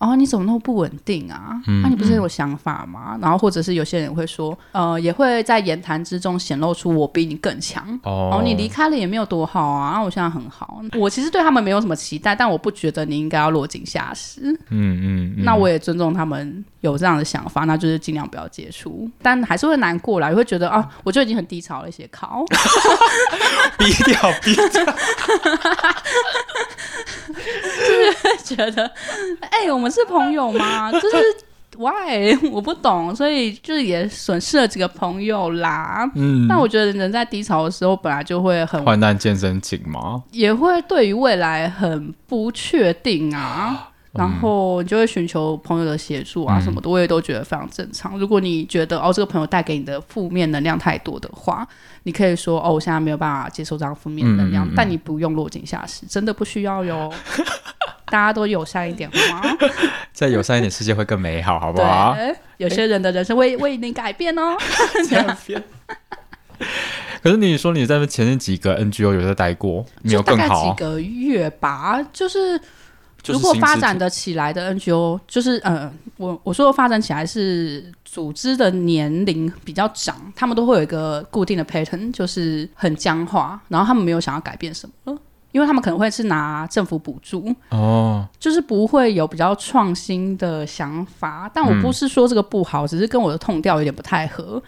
[0.00, 1.60] 哦，你怎么那么不稳定啊？
[1.66, 3.12] 那、嗯啊、你不是有想法吗？
[3.14, 7.86] 嗯、然后或者是有些人会说，呃，也会在言谈之中显露出我比你更强。
[8.02, 10.80] 哦，哦，你离开了也没有多好啊，那我现在很好。
[10.98, 14.40] 我其实对他们没有什么期待，但我不觉得你应该要落井下石。
[14.70, 22.42] 嗯嗯，嗯，那我也尊重他们有这样的想法，那就是尽量不要接触，但还是会难过啦，也会觉得啊，我就已经很低潮了，一些，靠，
[23.76, 24.70] 低调低调，
[27.86, 28.86] 就是觉得，
[29.50, 29.89] 哎、欸，我们。
[29.90, 30.90] 是朋友吗？
[30.92, 31.16] 就是
[31.76, 36.10] why 我不懂，所以就是也损失了几个朋友啦。
[36.14, 43.86] 嗯，但我觉得人在低潮的时候，本来就会很患难见真情嘛，也会对于未来很不确定啊。
[44.12, 48.18] 然后你就会寻求朋友的协助啊什么的，嗯，我也都觉得非常正常。
[48.18, 51.64] 如果你觉得哦这个朋友带给你的负面能量太多的话，
[52.02, 57.08] 你可以说哦我现在没有办法接受这样负面能量，嗯嗯嗯，但你不用落井下石，真的不需要哟。
[58.10, 59.56] 大家都友善一点好吗？
[60.12, 62.16] 再友善一点，世界会更美好，好不好？
[62.58, 64.56] 有些人的人生会为你改变哦。
[67.22, 70.48] 可是你说你在前面几个 NGO 有在待过，没有更好？
[70.48, 72.60] 大概几个月吧，就是。
[73.26, 85.14] 如果发展的起来的 NGO，就是呃，我我说的发展起来是组织的年龄比较长，他们都会有一个固定的 pattern，就是很僵化，然后他们没有想要改变什么，
[85.52, 91.50] 因为他们可能会是拿政府补助哦，就是不会有比较创新的想法。
[91.52, 94.62] 但我不是说这个不好，嗯、只是跟我的 tone 调有点不太合，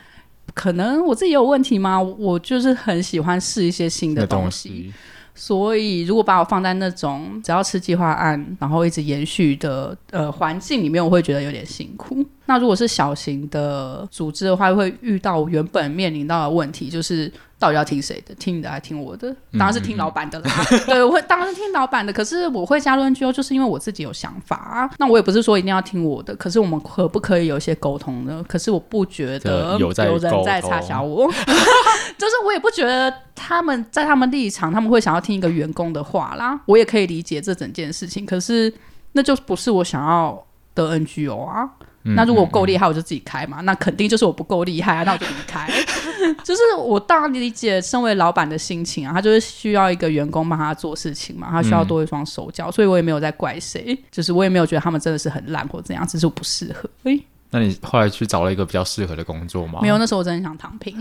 [0.54, 2.00] 可能我自己也有问题吗？
[2.00, 4.92] 我就是很喜欢试一些新的东西。
[5.34, 12.22] 所以，如果把我放在那种只要吃计划案，然后一直延续的呃环境里面，我会觉得有点辛苦。
[12.46, 17.32] 那如果是小型的组织的话，会遇到原本面临到的问题，就是。
[17.62, 18.34] 到底要听谁的？
[18.34, 19.32] 听你的还是听我的？
[19.52, 20.50] 当然是听老板的啦。
[20.84, 22.12] 对，我会当然是听老板的。
[22.12, 24.90] 可是我会加入 NGO，就是因为我自己有想法啊。
[24.98, 26.34] 那我也不是说一定要听我的。
[26.34, 28.44] 可是我们可不可以有一些沟通呢？
[28.48, 31.30] 可是我不觉得有人在插小我，
[32.18, 36.58] 就是我也不觉得他们在他们立场，他们会想要听一个员工的话啦。
[36.66, 38.74] 我也可以理解这整件事情，可是
[39.12, 41.70] 那就不是我想要的 NGO 啊。
[42.02, 43.60] 那如果我够厉害，我就自己开嘛。
[43.60, 45.70] 那肯定就是我不够厉害啊， 那我就离开。
[46.44, 56.88] 就是我当然理解身为老板的心情啊，他就是需要一个员工帮他做事情嘛，他需要多一双手脚，所以我也没有在怪谁，就是我也没有觉得他们真的是很烂或怎样，只是我不适合。
[57.04, 57.18] 哎，
[57.50, 59.80] 那你后来去找了一个比较适合的工作吗？
[59.82, 60.96] 没有，那时候我真的想躺平。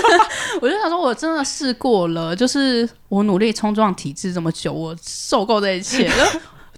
[0.60, 6.26] 我就想说，我真的试过了，就是我努力冲撞体制这么久，我受够这一切了。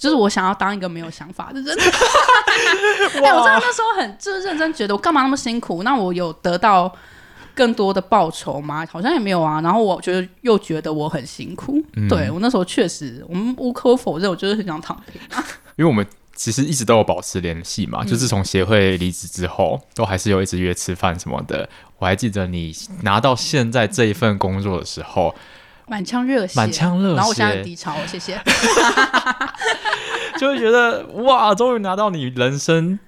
[0.00, 1.76] 就是我想要当一个没有想法的人。
[1.78, 5.82] 哎、欸，我真的那时候很就是认真觉得，我干嘛那么辛苦？
[5.82, 6.90] 那我有得到
[7.54, 8.86] 更多的报酬吗？
[8.90, 9.60] 好像也没有啊。
[9.60, 11.78] 然后我觉得又觉得我很辛苦。
[11.96, 15.20] 嗯、对我那时候确实，我们无可否认，我就是很想躺平。
[15.76, 21.68] 因为我们其实一直都有保持联系嘛，嗯、就是从协会离职之后，都还是有一直约吃饭什么的。
[21.98, 25.34] 我还记得你拿到现在这一份工作的时候。
[25.90, 27.14] 满腔热血，满腔热血。
[27.16, 28.40] 然后我现在很低潮，谢谢。
[30.38, 32.98] 就会觉得哇，终于拿到你人生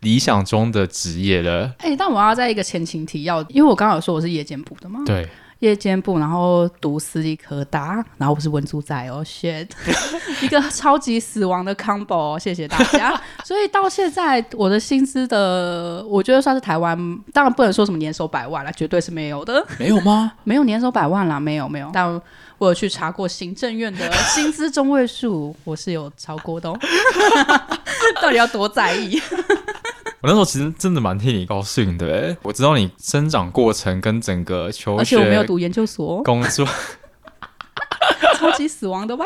[0.00, 1.74] 理想中的职业了。
[1.78, 5.00] 哎、欸，但我要在一个前情提要，因为我刚刚有说我是夜间部的嘛。
[5.04, 5.28] 对。
[5.60, 9.68] 夜间部，然后读私立科大，然后我是文组仔哦，shit，
[10.42, 13.18] 一个超级死亡的 combo，哦，谢谢大家。
[13.44, 16.96] 所以到现在，我的薪资的，我觉得算是台湾，
[17.32, 19.64] 当然不能说什么年收百万了，绝对是没有的。
[19.78, 20.32] 没有吗？
[20.44, 21.90] 没有年收百万啦，没有没有。
[21.92, 22.08] 但
[22.56, 26.78] 我有去查过行政院的薪资中位数，我是有超过的哦。
[28.22, 29.20] 到底要多在意？
[30.22, 36.66] 我那时候其实真的蛮替你高兴的，我知道你生长过程跟整个求学，而且我没有读研究所，工作，
[38.36, 39.24] 超级死亡的吧？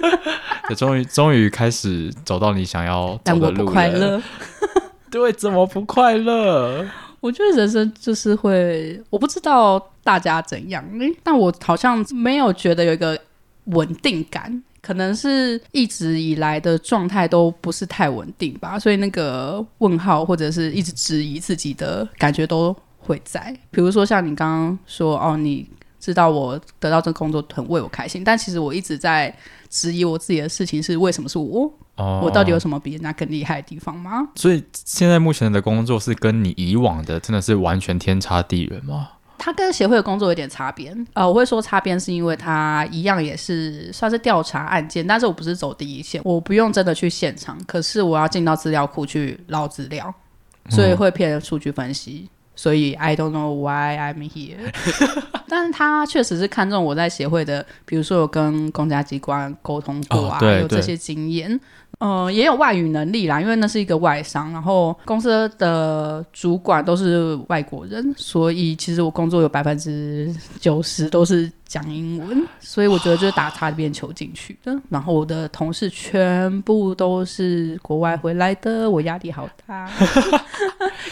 [0.68, 3.52] 对，终于终于开始走到你想要走的路了。
[3.54, 4.22] 但我不快乐，
[5.10, 6.86] 对，怎么不快乐？
[7.20, 10.84] 我觉得人生就是会，我不知道大家怎样，
[11.22, 13.18] 但我好像没有觉得有一个
[13.64, 14.62] 稳定感。
[14.86, 23.52] 可能是一直以来的状态都不是太稳定吧，所以那个问号或者是一直质疑自己的感觉都会在。
[23.72, 25.68] 比如说像你刚刚说哦，你
[25.98, 29.36] 知道我得到这个工作很为我开心，但其实我一直在
[29.68, 31.68] 质疑我自己的事情是为什么是我？
[31.96, 34.28] 哦，我到底有什么比人家更厉害的地方吗？
[34.36, 39.08] 所以现在目前的工作是跟你以往的真的是完全天差地远吗？
[39.38, 50.12] 他跟协会的工作有点差别，呃，我会说差边是因为他一样也是算是调查案件，但是我不是走第一线，我不用真的去现场，可是我要进到资料库去捞资料，
[50.70, 54.72] 所以会偏数据分析，嗯、所以 I don't know why I'm here，
[55.48, 61.60] 但是他确实是看中我在协会的，比如说有跟公家机关沟通过啊，哦、有这些经验。
[61.98, 74.74] 嗯，也有外语能力啦，因为那是一个外商，然后公司的主管都是外国人，所以其实我工作有百分之九十都是讲英文，所以我觉得就是打擦边球进去的。
[74.88, 79.88] 然后我的同事全部都是国外回来的，我压力好大，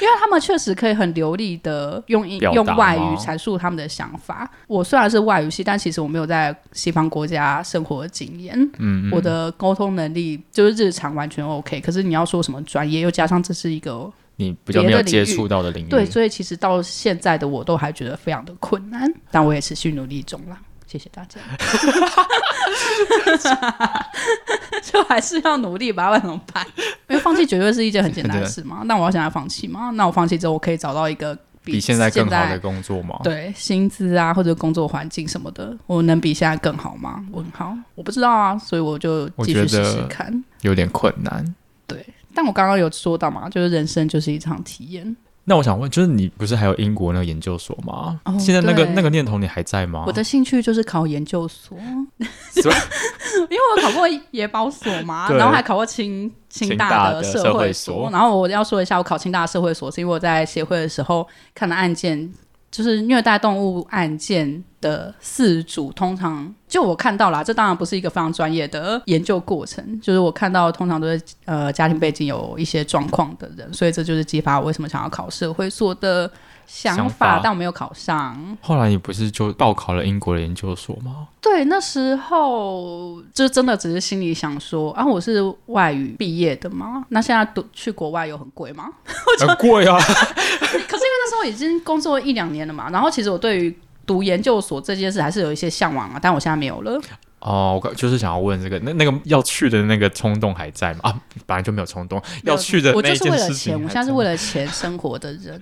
[0.00, 4.48] 因为他们确实可以很流利的用英用外语阐述他们的想法。
[4.66, 11.80] 我虽然是外语系，但其实我没有在西方国家生活的经验，嗯，嗯，我的沟通能力就是日常完全 OK。
[11.80, 20.58] 可是你要说什么专业，又加上这是一个你比较没有接触到的领域，对，所以其实到现在的我都还觉得非常的困难，但我也持续努力中啦。
[20.86, 21.40] 谢谢大家，
[24.82, 26.64] 就还是要努力吧，不然怎么办？
[27.08, 28.82] 因为放弃绝对是一件很简单的事嘛。
[28.84, 29.90] 那我要想要放弃吗？
[29.94, 33.18] 那我放弃之后，我可以找到一个比，比现在更好的工作吗？
[33.24, 37.24] 对，薪资啊，或者工作环境什么的，我能比现在更好吗？
[37.32, 40.44] 问号，我不知道啊，所以我就继续试试看。
[40.60, 41.44] 有点困难。
[41.88, 45.16] 对，但我刚刚有说到嘛，就是人生就是一场体验。
[45.46, 48.18] 那我想问，就是你不是还有英国那个研究所吗？
[48.24, 50.04] 哦、现在那个那个念头你还在吗？
[50.06, 58.08] 我的兴趣就是考研究所， 因为我考过野保所嘛，然后还考过清清大的社会所。
[58.10, 62.32] 然后我要说一下，我考清大的社会所是因为我在协会的时候看的案件。
[62.74, 70.00] 就是虐待动物案件的四组，通常就我看到啦，这当然不是一个非常专业的研究过程。
[70.00, 76.28] 就是我看到，通常都是呃家庭背景有一些状况的人，所以这就是激发我为什么想要考社会所的。
[76.66, 78.56] 想法，但我没有考上。
[78.62, 81.28] 后来你不是就报考了英国的研究所吗？
[81.38, 87.04] 对，那时候就真的只是心里想说啊，我是外语毕业的吗？
[87.10, 88.88] 那现在读去国外有很贵吗？
[89.46, 89.98] 很贵啊！
[91.24, 97.00] 那时候已经工作一两年了嘛，然后其实我对于读研究所这件事还是有一些向往啊，但我现在没有了。
[97.38, 101.00] 哦，我就是想要问这个，那那个要去的那个冲动还在吗？
[101.04, 103.32] 啊，本来就没有冲动要去的那件事情。
[103.32, 105.58] 我就是为了钱，我现在是为了钱生活的人。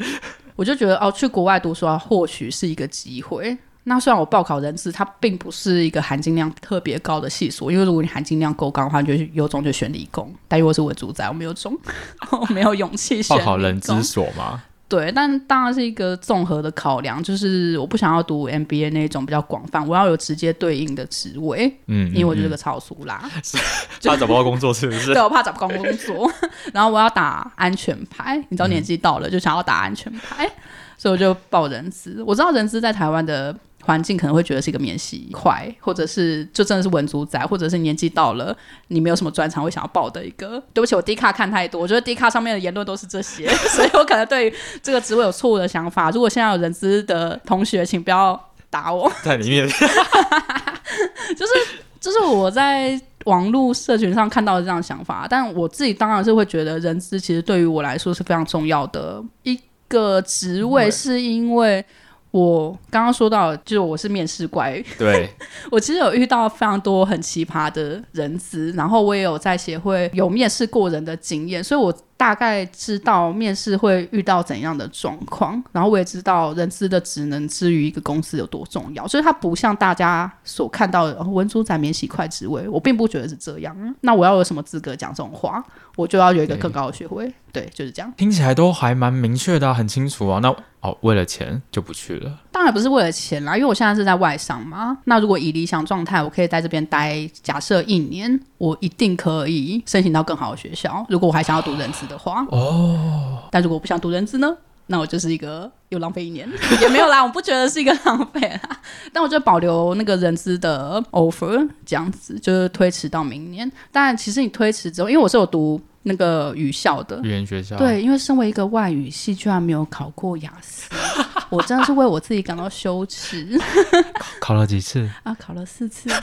[0.56, 3.56] 我就觉得哦，去国外读书啊，或许是一个机会。
[3.84, 10.32] 那虽然我报考人资，它并不是一个含金量特别高的系数，因为如果你含金量够高的话，你就有种就选理工。
[10.46, 11.76] 但因为我是文主宰，我没有种，
[12.30, 14.62] 我没有勇气选报考人资所吗？
[14.92, 23.22] 对，但当然是一个综合的考量，就是我不想要读 MBA 那种比较广泛，我要有直接对应的职位，嗯，因为我就是个超俗啦，
[24.04, 25.14] 怕找不到工作是不是？
[25.16, 26.30] 对，我怕找不到工作，
[26.74, 30.52] 然后我要打安全牌，你知道年纪到了就想要打安全牌，嗯、
[30.98, 32.22] 所以我就报人资。
[32.26, 33.56] 我知道人资在台湾的。
[33.84, 38.56] 环境可能会觉得是一个免洗块，或者是就真的是文组仔，或者是年纪到了
[38.88, 40.62] 你没有什么专长会想要报的一个。
[40.72, 46.10] 对不起，我 D 卡看太多，我觉得 D 卡上面的言论都是这些， 所以我可能对于这个职位有错误的想法。
[46.10, 49.10] 如果现在有人资的同学，请不要打我。
[49.24, 49.66] 在里面，
[51.36, 51.52] 就是
[52.00, 59.58] 就是我在网络社群上看到的这样的想法，但我自己当然是会觉得人资其实对于我来说是非常重要的一
[59.88, 61.84] 个职位，是因为。
[62.32, 64.82] 我刚刚说到，就是我是面试怪。
[64.98, 65.28] 对，
[65.70, 79.06] 我其实有遇到非常多很奇葩的人资，然后我也有在协会有面试过人的经验，所以我大概知道面试会遇到怎样的状况，然后我也知道人资的职能之于一个公司有多重要。
[79.06, 83.76] 所以它不像大家所看到的文组仔免洗快职位，我并不觉得是这样。
[84.00, 85.62] 那我要有什么资格讲这种话？
[85.96, 87.30] 我就要有一个更高的学位。
[87.52, 88.10] 对，就是这样。
[88.16, 90.40] 听起来都还蛮明确的啊，很清楚啊。
[90.42, 90.48] 那
[90.80, 92.40] 哦，为了钱就不去了？
[92.50, 94.96] 当然不是为了钱啦，因为我现在是在外商嘛。
[95.04, 101.04] 那如果以理想状态，我可以在这边待，假设一年，我一定可以申请到更好的学校。
[101.08, 103.42] 如果我还想要读人资的话，哦。
[103.50, 104.56] 但如果我不想读人资呢？
[104.86, 106.50] 那我就是一个又浪费一年，
[106.80, 107.22] 也没有啦。
[107.22, 108.80] 我不觉得是一个浪费啦。
[109.12, 113.70] 但我就保留那个人资的 offer，这样子就是推迟到明年。
[113.92, 115.80] 但其实你推迟之后，因为我是有读。
[116.04, 120.90] 那个语校的语言学校，对，因为身为一个外语系，居然没有考过雅思，
[121.48, 123.58] 我真的是为我自己感到羞耻。
[124.40, 125.34] 考了几次啊？
[125.38, 126.10] 考了四次。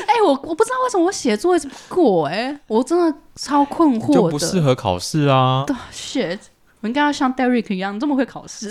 [0.00, 4.14] 哎、欸，我我不知道为什么我写作一直不过、欸，哎，我真的超困惑的。
[4.14, 6.38] 就不适合考试啊！Shit，
[6.80, 8.70] 我应该要像 Derek 一样这么会考试。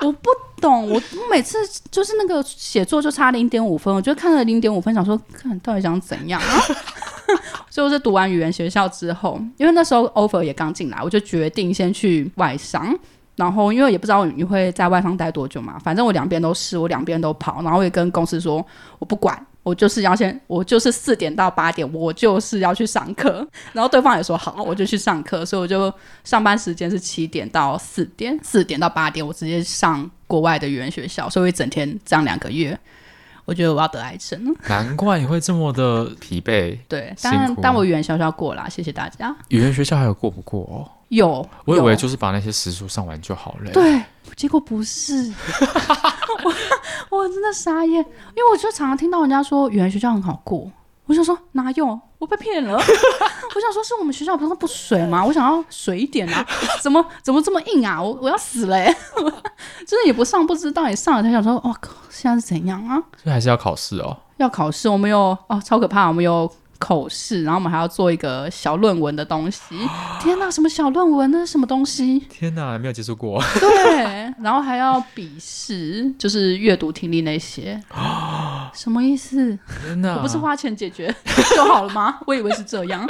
[0.00, 1.58] 我不懂，我我每次
[1.90, 6.60] 就是那个写作就差零点五分，我就看了零点五分，想说看到底想怎样啊？
[7.70, 12.96] 所以我是读完语言学校之后，因为那时候 offer 也刚进来，我就决定先去外商。
[13.34, 17.62] 然后因为也不知道你会在外商待多久嘛，反正我两边都试，我两边都跑。
[17.62, 18.64] 然后我也跟公司说，
[18.98, 23.46] 我不管，我就是要先，我就是四点到八点，我就是要去上课。
[23.72, 25.44] 然后对方也说好，我就去上课。
[25.46, 25.92] 所以我就
[26.24, 32.78] 上班时间是七点到四点，四点到八点，我直接上国外的语言学校，所以整天这样两个月。
[33.44, 34.54] 我觉得我要得癌症了。
[34.68, 36.78] 难怪你会这么的疲惫。
[36.88, 39.34] 对，当然但我语言学校过啦，谢谢大家。
[39.48, 40.86] 语言学校还有过不过哦？
[41.12, 43.70] 有，我以为就是把那些时数上完就好了。
[43.70, 44.02] 对，
[44.34, 45.14] 结果不是，
[47.10, 47.98] 我我真的傻眼，
[48.34, 50.70] 因为我就常常听到人家说语言学校很好过。
[51.04, 52.00] 我想说哪有？
[52.18, 52.72] 我被骗了。
[52.78, 55.22] 我想说是我们学校不是不水吗？
[55.22, 56.46] 我想要水一点啊，
[56.80, 58.00] 怎么怎么这么硬啊？
[58.02, 58.96] 我我要死了耶！
[59.86, 62.96] 真的也不上不知道，也上了才想说，哇靠，现在是怎样啊？
[63.22, 64.16] 所以还是要考试哦。
[64.38, 66.50] 要考试，我们有哦，超可怕，我们有。
[66.82, 69.60] 口试，然后我们还要做一个小论文的东西。
[70.20, 71.30] 天哪，什么小论文？
[71.30, 72.18] 那是什么东西？
[72.28, 73.40] 天哪，没有接触过。
[73.60, 77.80] 对，然后还要笔试，就是阅读、听力那些。
[78.74, 79.56] 什么意思？
[79.84, 81.14] 天哪，我不是花钱解决
[81.54, 82.18] 就好了吗？
[82.26, 83.08] 我以为是这样。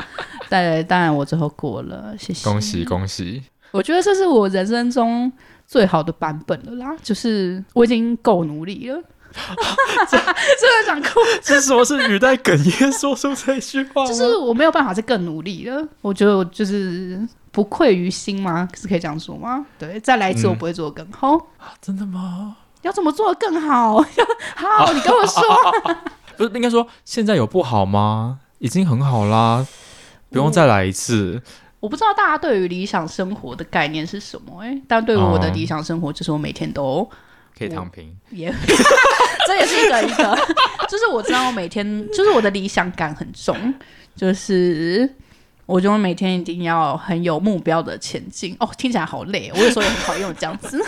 [0.50, 2.44] 但当然，我最后过了，谢谢。
[2.44, 3.42] 恭喜恭喜！
[3.70, 5.32] 我觉得这是我人生中
[5.66, 9.02] 最好的版本了啦，就是我已经够努力了。
[10.10, 11.20] 真的想哭！
[11.42, 14.06] 这 是什么是语带哽咽说出这句话？
[14.06, 15.86] 就是我没有办法再更努力了。
[16.00, 17.20] 我觉得我就是
[17.50, 18.68] 不愧于心吗？
[18.74, 19.64] 是可以这样说吗？
[19.78, 21.32] 对，再来一次我不会做得更好。
[21.32, 22.56] 嗯啊、真的吗？
[22.82, 23.96] 要怎么做得更好？
[24.56, 25.42] 好，啊、你跟我说。
[26.36, 28.40] 不是应该说现在有不好吗？
[28.58, 29.66] 已经很好啦，
[30.30, 31.40] 不用再来一次。
[31.80, 34.62] 我，我不知道大家对于理想生活的概念是什么？
[34.62, 37.08] 哎，但对于我的理想生活，就是我每天都。
[37.58, 38.52] 可以躺平，也，
[39.46, 40.36] 这也是一个一个，
[40.88, 43.56] 就是我知道我每天，就是我的理想感很重，
[44.14, 45.08] 就是
[45.66, 48.56] 我觉得每天一定要很有目标的前进。
[48.60, 50.82] 哦，听起来好累，我有时候也很讨厌这样子。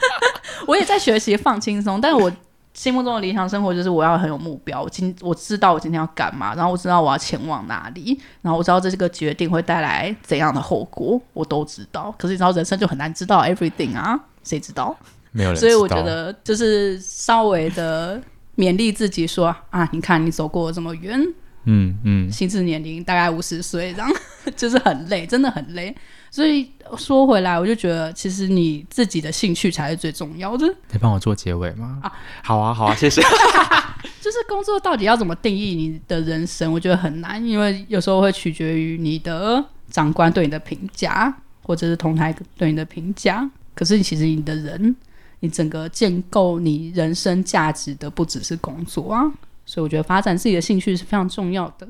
[0.66, 2.30] 我也在学习放轻松，但是我
[2.74, 12.12] 心目中的理想生活就是我要很有目标，我今我知道我今天要干嘛，然后我知道我要前往哪里，然后我知道这是个决定会带来怎样的后果，我都知道。
[12.18, 14.96] 可是你知道人生就很难知道 everything 啊，谁知道？
[15.36, 18.20] 没有人，所以我觉得就是稍微的
[18.56, 21.20] 勉励自己说啊，你看你走过这么远，
[21.64, 24.10] 嗯嗯，心智年龄大概五十岁，这样
[24.56, 25.94] 就是很累，真的很累。
[26.30, 30.66] 所以说回来，我就觉得其实你自己的兴趣才是最重要的。
[30.88, 31.98] 可以帮我做结尾吗？
[32.02, 32.12] 啊，
[32.42, 33.20] 好啊，好啊，谢谢。
[34.20, 36.72] 就是工作到底要怎么定义你的人生？
[36.72, 41.32] 我觉得很难，因为有时候会取决于你的长官对你的评价，
[41.62, 43.48] 或者是同台对你的评价。
[43.74, 44.96] 可是其实你的人。
[45.40, 49.22] 你整个建构你人生价值的不只是工作啊，
[49.64, 51.86] 所以我觉得发展自己的兴趣是非常重要的。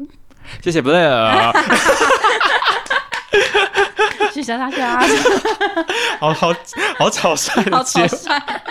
[0.62, 1.52] 谢谢 Blair，
[4.32, 5.00] 谢谢大家。
[6.20, 6.54] 好好
[6.98, 8.28] 好草率的结束。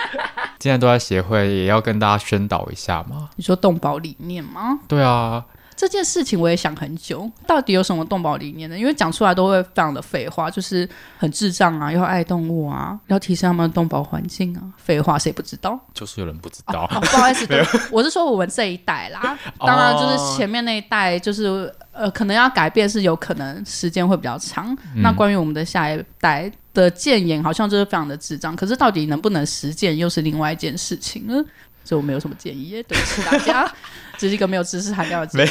[0.58, 3.28] 今天都在协会，也要跟大家宣导一下嘛？
[3.36, 4.78] 你说动保理念吗？
[4.88, 5.44] 对啊。
[5.76, 8.78] 这件事情我也想很久，到底有什么动保理念呢？
[8.78, 14.62] 因为讲出来都会非常的废话，就是很智障啊，要爱动物啊，要提升他们的动保环境啊。
[14.78, 15.78] 废话，谁不知道？
[15.92, 16.84] 就是有人不知道。
[16.84, 17.46] 哦哦、不好意思，
[17.92, 19.38] 我是说我们这一代啦。
[19.58, 24.72] 当然，就是前面那一代，就是呃，可能要改变是有可能，时间会比较长。
[24.94, 28.56] 嗯、那关于我们的下一代的建言，好像就是非常的智障。
[28.56, 31.44] 可是到底能不能实践，又是另外一件事情了。
[31.86, 33.72] 所以我没有什么建议，对不起大家。
[34.18, 35.46] 这是一个没有知识含量的。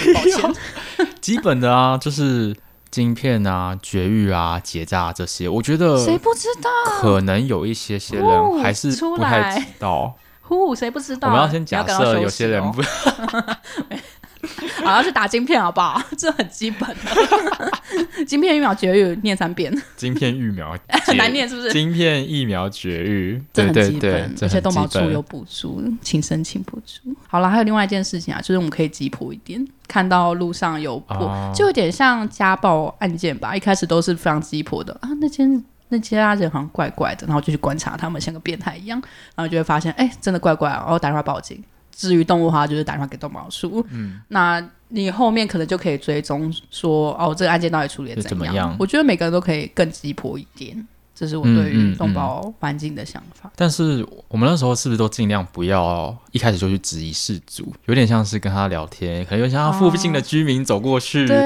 [1.21, 2.55] 基本的啊，就是
[2.91, 6.69] 晶片啊、绝育啊、结扎这些，我觉得谁不知道？
[6.99, 10.15] 可能有一些些人还是不太知道。
[10.41, 11.29] 呼，谁不知道？
[11.29, 12.83] 我们要先假设有些人不。
[14.83, 16.01] 好，要去打晶片，好不好？
[16.17, 17.71] 这很基本的。
[18.25, 19.73] 晶片疫苗绝育，念三遍。
[19.95, 21.71] 晶片疫苗很难念，是不是？
[21.71, 24.35] 晶片疫苗绝育，这很基本。
[24.41, 27.15] 而且动保处有补助，请申请补助。
[27.27, 33.55] 好了，还有另外一件事情啊，就是我们可以急迫一点，看到路上有破，哦、就有点像家暴案件吧。
[33.55, 39.01] 一开始都是非常急迫的啊，那间那家人好像怪怪的，然后就去观察他们，像个变态一样，
[39.35, 41.63] 然后就会发现，哎、欸，真的怪怪，然后打电话报警。
[41.95, 43.85] 至于动物的话，就是打电话给动保处。
[43.89, 48.75] 嗯，那你后面可能就可以追踪说，哦，这个案件到底处理的怎么样？
[48.77, 50.85] 我觉得每个人都可以更急迫一点。
[51.17, 53.47] 这是我对于动保环境的想法。
[53.47, 53.55] 嗯嗯嗯。
[53.55, 57.73] 但是我们那时候是不是都尽量不要一开始就去质疑事主？
[57.85, 61.37] 有点像是跟他聊天，可能有像他附近的居民走过去，哦、对，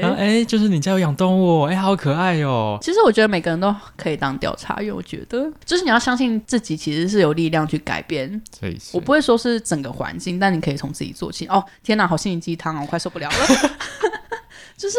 [0.00, 2.78] 然后哎，就是你家有养动物，哎，好可爱哦。
[2.80, 8.40] 其实我觉得每个人都可以当调查员，我觉得就是你要相信自己，其实是有力量去改变。
[8.58, 11.46] 所以我不会说是整个环境，但你可以从自己做起。
[11.46, 13.36] 哦，天哪，好心灵鸡汤哦，我快受不了了。
[14.76, 14.98] 就是。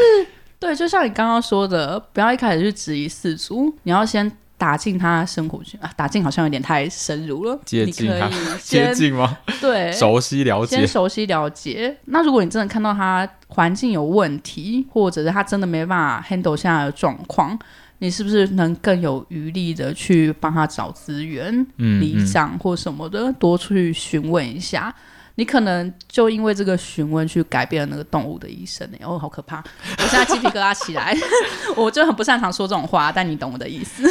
[0.57, 4.31] 对，就像你刚刚说的，不要一开始去质疑四足，你要先
[4.65, 5.91] 打进他的生活圈啊。
[5.95, 8.27] 打进好像有点太深入了，接近他，
[8.63, 9.37] 接近吗？
[9.61, 11.95] 对，熟悉了解，先熟悉了解。
[12.05, 17.57] 那如果你真的看到他环境有问题，或者是他真的没办法 handle 现在的状况，
[17.99, 24.93] 你是不是能更有余力的去帮他找资源、嗯、理想或什么的，多去询问一下。
[25.37, 28.97] 你可能就因为这个询问去改变了那个动物的一生呢。
[29.03, 29.61] 哦，好可怕！
[29.97, 31.13] 我现在鸡皮疙瘩起来，
[31.75, 34.03] 我就很不擅长说这种话，但你懂我的意思。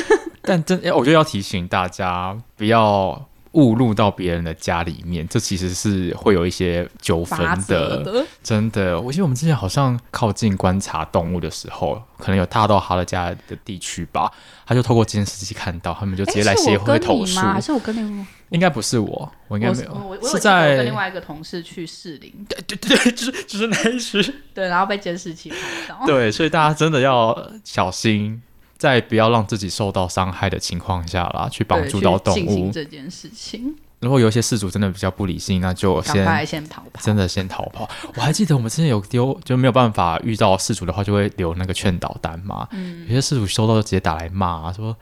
[0.45, 3.29] 但真，我觉得要提醒大家不要。
[3.55, 7.39] 误入到别人的家里面，这其实是会有一些纠纷
[7.69, 8.27] 的，的。
[8.43, 14.29] 真的，我记得我们之前好像靠近观察动物的时候，可能有踏到他的家的地区吧，
[14.67, 17.39] 他就透过监视器看到，他们就直接来协会投诉。
[17.39, 18.27] 还是我跟你？
[18.51, 19.95] 应该不是我，我应该没有。
[19.95, 22.45] 我，我是在跟另外一个同事去士林。
[22.49, 24.35] 对对对，就是就是那一次。
[24.53, 25.57] 对，然后被监视器拍
[25.89, 26.05] 到。
[26.05, 28.43] 对，所以大家真的要小心。
[28.85, 33.75] 在不要让自己受到伤害的情况下啦，去帮助到动物这件事情。
[34.01, 37.89] 如果有一些事主真的比较不理性，那就先先逃跑，真的先逃跑。
[38.15, 42.69] 我还记得我们之前有丢，就没有办法遇到事主的话，就会留那个劝导单嘛。
[42.73, 44.95] 嗯，有些事主收到就直接打来骂，说。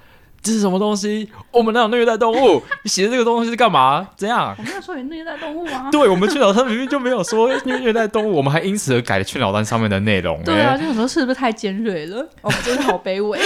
[0.43, 1.31] 这是什么东西？
[1.53, 2.63] 我们那有虐待动物？
[2.83, 4.09] 你写的这个东西是干嘛？
[4.17, 4.55] 怎样？
[4.59, 5.89] 我没有说你虐待动物啊。
[5.93, 10.45] 对，我们劝导单明明就没有说虐虐待动物，我们还因此而改了劝导单上面的内容、欸。
[10.45, 12.29] 对啊，就想说是不是太尖锐了？
[12.43, 13.39] 我们真的好卑微。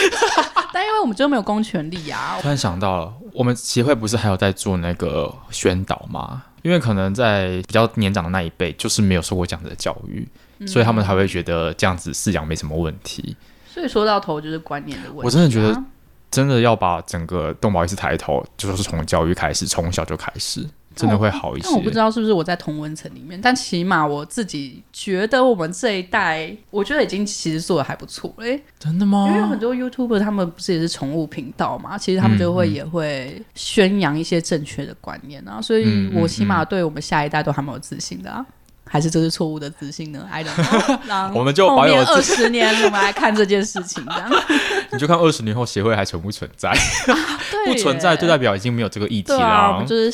[0.73, 2.39] 但因为我们就没有公权力啊。
[2.41, 6.43] 突然想到了，我们协会不是还有在做那个宣导吗？
[6.63, 10.27] 因为可能在比较年长的那一辈，就是没有受过这样子的教育，
[10.59, 13.37] 嗯、所以他们才会觉得这样子饲养没什么问题。
[13.73, 15.25] 所以说到头就是观念的问题、啊。
[15.25, 15.83] 我真的觉得。
[16.31, 21.67] 真的要把整个动保意识抬头，就是从教育开始，从小就开始，真的会好一些。
[21.69, 28.63] 但我不知道是不是我在同文层里面，但起码我自己觉得我们这一代，我觉得已经其实做的还不错嘞。
[28.79, 29.27] 真的吗？
[29.29, 38.45] 因为有很多 YouTuber 他们不是也是宠物频道嘛，其实他们就会也会宣扬一些正确的观念啊，所以我起码对我们下一代都还蛮有自信的啊。
[38.89, 41.33] 还是这是错误的自信呢？I don't know。
[41.35, 44.31] 我们就保有二十年，我们来看这件事情，这样。
[44.93, 46.71] 你就看二十年后协会还存不存在？
[46.71, 47.15] 啊、
[47.67, 49.39] 不存在就代表已经没有这个议题了。
[49.39, 50.11] 啊、我们就是，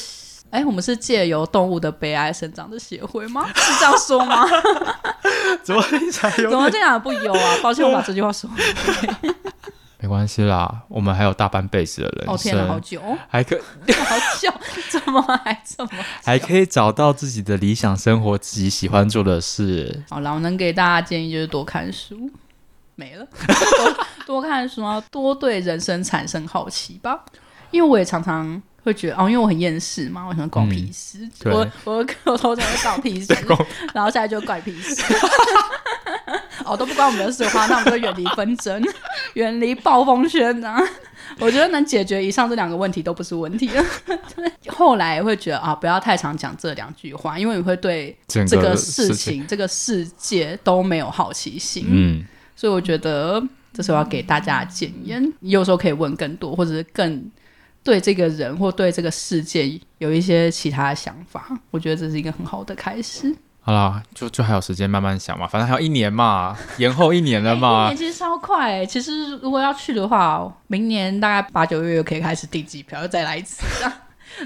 [0.50, 3.46] 哎、欸，我们是借由动物的悲哀生长的协会吗？
[3.54, 4.46] 是这样说吗？
[5.62, 6.50] 怎么听起来有？
[6.50, 7.56] 怎么这样不有啊？
[7.62, 8.48] 抱歉，我把这句话说。
[10.02, 13.56] 没关系啦，我们还有大半辈子的人生，哦天哪，好久，还可
[14.04, 14.52] 好久，
[14.90, 15.90] 怎么还这么
[16.24, 20.02] 还可以找到自己的理想生活，自己喜欢做的事。
[20.10, 22.28] 好啦，我能给大家建议就是多看书，
[22.96, 23.24] 没了，
[24.26, 27.24] 多多看书啊，多对人生产生好奇吧。
[27.70, 33.34] 因为我也常常会觉得，哦，因为我很厌世嘛，我想关屁事，嗯、我我我头才会搞屁事，
[33.94, 35.02] 然后现在就怪屁事。
[36.64, 38.80] 哦，都不关我们的事的话，那我们就远离纷争，
[39.34, 40.80] 远离暴风圈啊！
[41.40, 43.84] 我觉得能解决以上这两个问题都不是问题 了。
[44.68, 51.86] 后来会觉得啊，不要太常讲这两句话，因为你会对这个事情、这个世界都没有好奇心。
[51.88, 52.24] 嗯，
[52.54, 55.12] 所以我觉得这是我要给大家的建议。
[55.40, 57.28] 你有时候可以问更多，或者是更
[57.84, 61.48] 对这个人或对这个世界有一些其他的想法。
[61.70, 63.34] 我觉得这是一个很好的开始。
[63.64, 67.84] 好啦，就就还有时间慢慢想嘛，反正还有一年嘛，延后一年了嘛。
[67.86, 73.64] 欸、一年其实超快、欸，其实如果要去的话，明年大概八九月又可以开始订机票，又再来一次，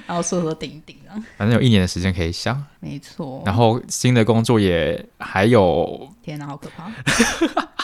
[0.06, 0.96] 然后说说顶一订，
[1.38, 2.62] 反正有一年的时间可以想。
[2.78, 3.42] 没错。
[3.46, 6.92] 然后新的工作也还有，天哪，好可怕！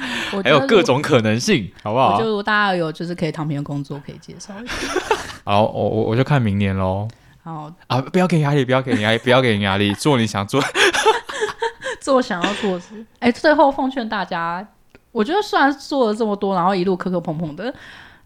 [0.44, 2.20] 还有各种可能性，好不好？
[2.20, 5.00] 就大家有就是可以躺平的工作可以介绍一下。
[5.44, 7.08] 好，我我我就看明年喽。
[7.42, 7.98] 好啊！
[8.00, 10.62] 不要给压力，不要给压力， 不要给压力，做你想做，
[11.98, 12.94] 做想要做的事。
[13.20, 14.66] 哎、欸，最后奉劝大家，
[15.12, 17.72] 我觉得虽然做了这么多，然后一路磕磕碰碰的，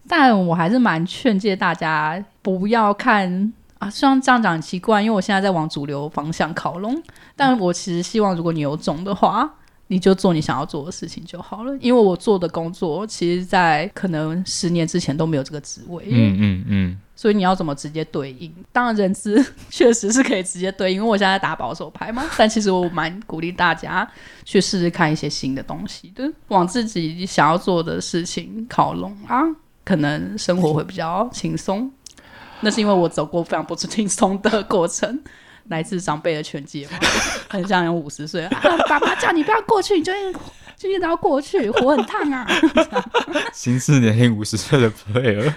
[0.09, 3.89] 但我还是蛮劝诫大家不要看啊。
[3.89, 7.01] 虽然这样讲很奇怪，因为我现在在往主流方向靠拢，
[7.37, 9.49] 但我其实希望，如果你有种的话，
[9.87, 11.75] 你就做你想要做的事情就好了。
[11.79, 16.05] 因为我做的工作，其实在可能十年之前都没有这个职位。
[16.09, 16.99] 嗯嗯嗯。
[17.15, 18.51] 所以你要怎么直接对应？
[18.71, 22.23] 当然，人资 确实是可以直接对应，因为我现在在打保守牌嘛。
[22.37, 24.09] 但其实我蛮鼓励大家
[24.43, 29.43] 去试试看一些新的东西的，往自己想要做的事情靠拢啊，
[29.85, 31.89] 可能生活会比较轻松。
[32.61, 35.21] 那是因为我走过非常不轻松的过程，
[35.69, 36.97] 来自长辈的劝诫嘛，
[37.49, 40.11] 很像有五十岁啊，爸爸叫你不要过去，你就
[40.77, 42.47] 就一直要过去，火很烫啊。
[43.53, 45.53] 心智 年龄五十岁的 player。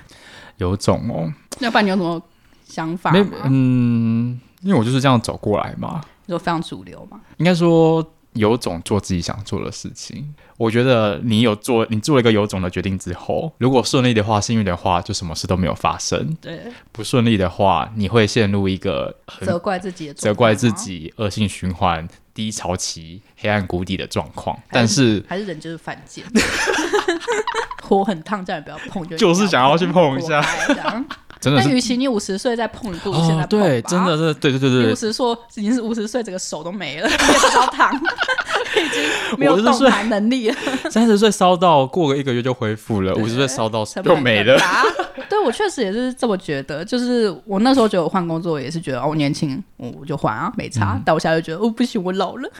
[0.58, 2.22] 有种哦，要不然你有什么
[2.64, 3.12] 想法？
[3.44, 6.00] 嗯，因为我就是这样走过来嘛。
[6.24, 7.20] 你说非常主流嘛？
[7.36, 8.02] 应该说
[8.36, 10.34] 有种做自己想做的事情。
[10.56, 16.34] 我觉得你有做，你做了一个有种的决定之后，如果顺利的话，幸运的话，就什么事都没有发生。
[16.40, 24.58] 对，不顺利的话，你会陷入一个责怪自己的责怪自己恶性循环、低潮期、黑暗谷底的状况。
[24.70, 26.24] 但是还是人就是犯贱。
[27.82, 30.40] 火很烫，叫你不要碰，就就是想要去碰一下。
[31.46, 31.62] 真的。
[31.62, 33.46] 但与其你五十岁再碰，你不如现在。
[33.46, 34.92] 对，真的是，对对对对。
[34.92, 35.24] 五十岁
[35.54, 40.56] 已经是五十岁，整个手都没了，也不知道躺，已经没有动弹能力了。
[40.90, 44.58] 三十岁烧到过个一个月就恢复了，五十岁烧到就没了。
[45.28, 50.94] 对，我确实也是这么觉得，就是我那时候觉得我换工作也是觉得哦，我年轻我就换啊，没差。
[50.94, 52.50] 嗯、但我现在就觉得哦，不行，我老了。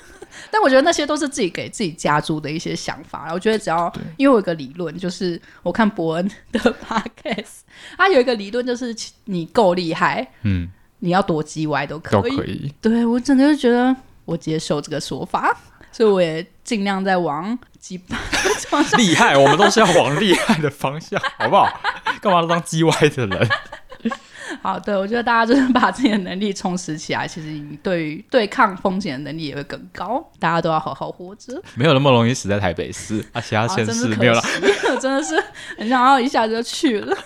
[0.50, 3.30] 但我觉得那些都是自己给自己加注的一些想法。
[3.32, 7.60] 我觉得只要因为我有个理论，就是我看伯恩的 podcast，
[7.96, 10.70] 他有一个理论就是你够厉害，嗯，
[11.00, 12.30] 你要多叽歪都可以。
[12.30, 12.74] 都可以。
[12.80, 15.56] 对，我真的就觉得我接受这个说法，
[15.92, 17.98] 所以我也尽量在往 G
[18.68, 21.80] 方向厉害，我们都是要往厉害的方向，好不好？
[22.20, 23.48] 干嘛都当叽歪的人？
[24.62, 30.24] 好，对，我觉得大家就是把自己的能力充实起来，其实你对于对抗风险的能力也会更高。
[30.38, 34.42] 大家都要好好活着，没有那么容易死在台北市啊，其他县市没有了，
[35.00, 35.42] 真的是
[35.78, 37.16] 很想要一下子就去了，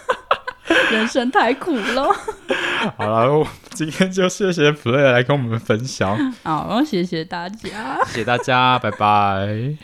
[0.90, 2.08] 人生太苦了。
[2.96, 9.76] 好了，今天就谢谢 Flare 来跟我们分享，好，谢谢大家，谢谢大家，拜拜。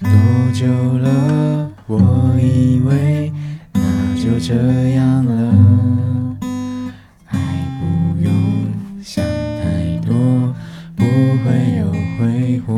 [0.00, 0.10] 多
[0.54, 0.66] 久
[0.98, 1.70] 了？
[1.86, 1.98] 我
[2.40, 3.32] 以为。
[4.32, 4.54] 就这
[4.94, 5.52] 样了，
[7.26, 7.38] 爱
[7.78, 7.84] 不
[8.24, 8.32] 用
[9.04, 10.14] 想太多，
[10.96, 12.74] 不会有挥霍。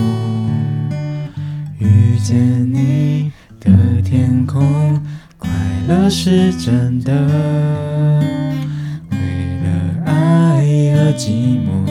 [1.78, 2.36] 遇见
[2.74, 3.30] 你
[3.60, 3.70] 的
[4.02, 5.00] 天空，
[5.38, 5.48] 快
[5.86, 7.12] 乐是真的。
[9.12, 9.16] 为
[9.62, 10.64] 了爱
[10.96, 11.86] 而寂寞，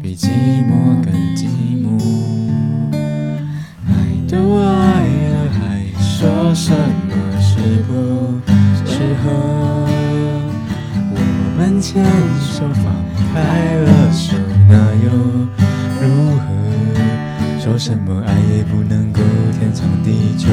[0.00, 0.30] 比寂
[0.66, 1.03] 寞。
[13.34, 14.36] 爱了手
[14.68, 14.74] 那
[15.04, 15.10] 又
[16.00, 16.04] 如
[16.38, 16.44] 何？
[17.60, 19.20] 说什么爱也不能够
[19.58, 20.48] 天长地久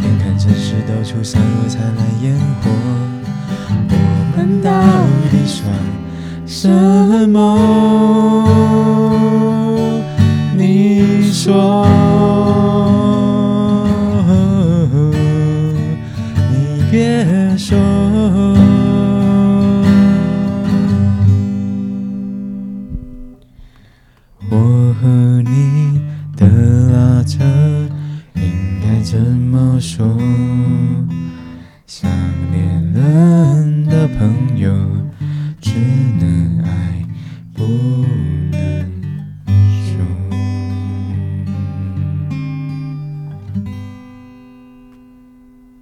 [0.00, 2.70] 眼看城市到处散落灿烂烟火
[3.90, 3.94] 我
[4.36, 4.70] 们到
[5.28, 5.74] 底算
[6.46, 6.68] 什
[7.28, 7.36] 么？
[10.56, 11.99] 你说。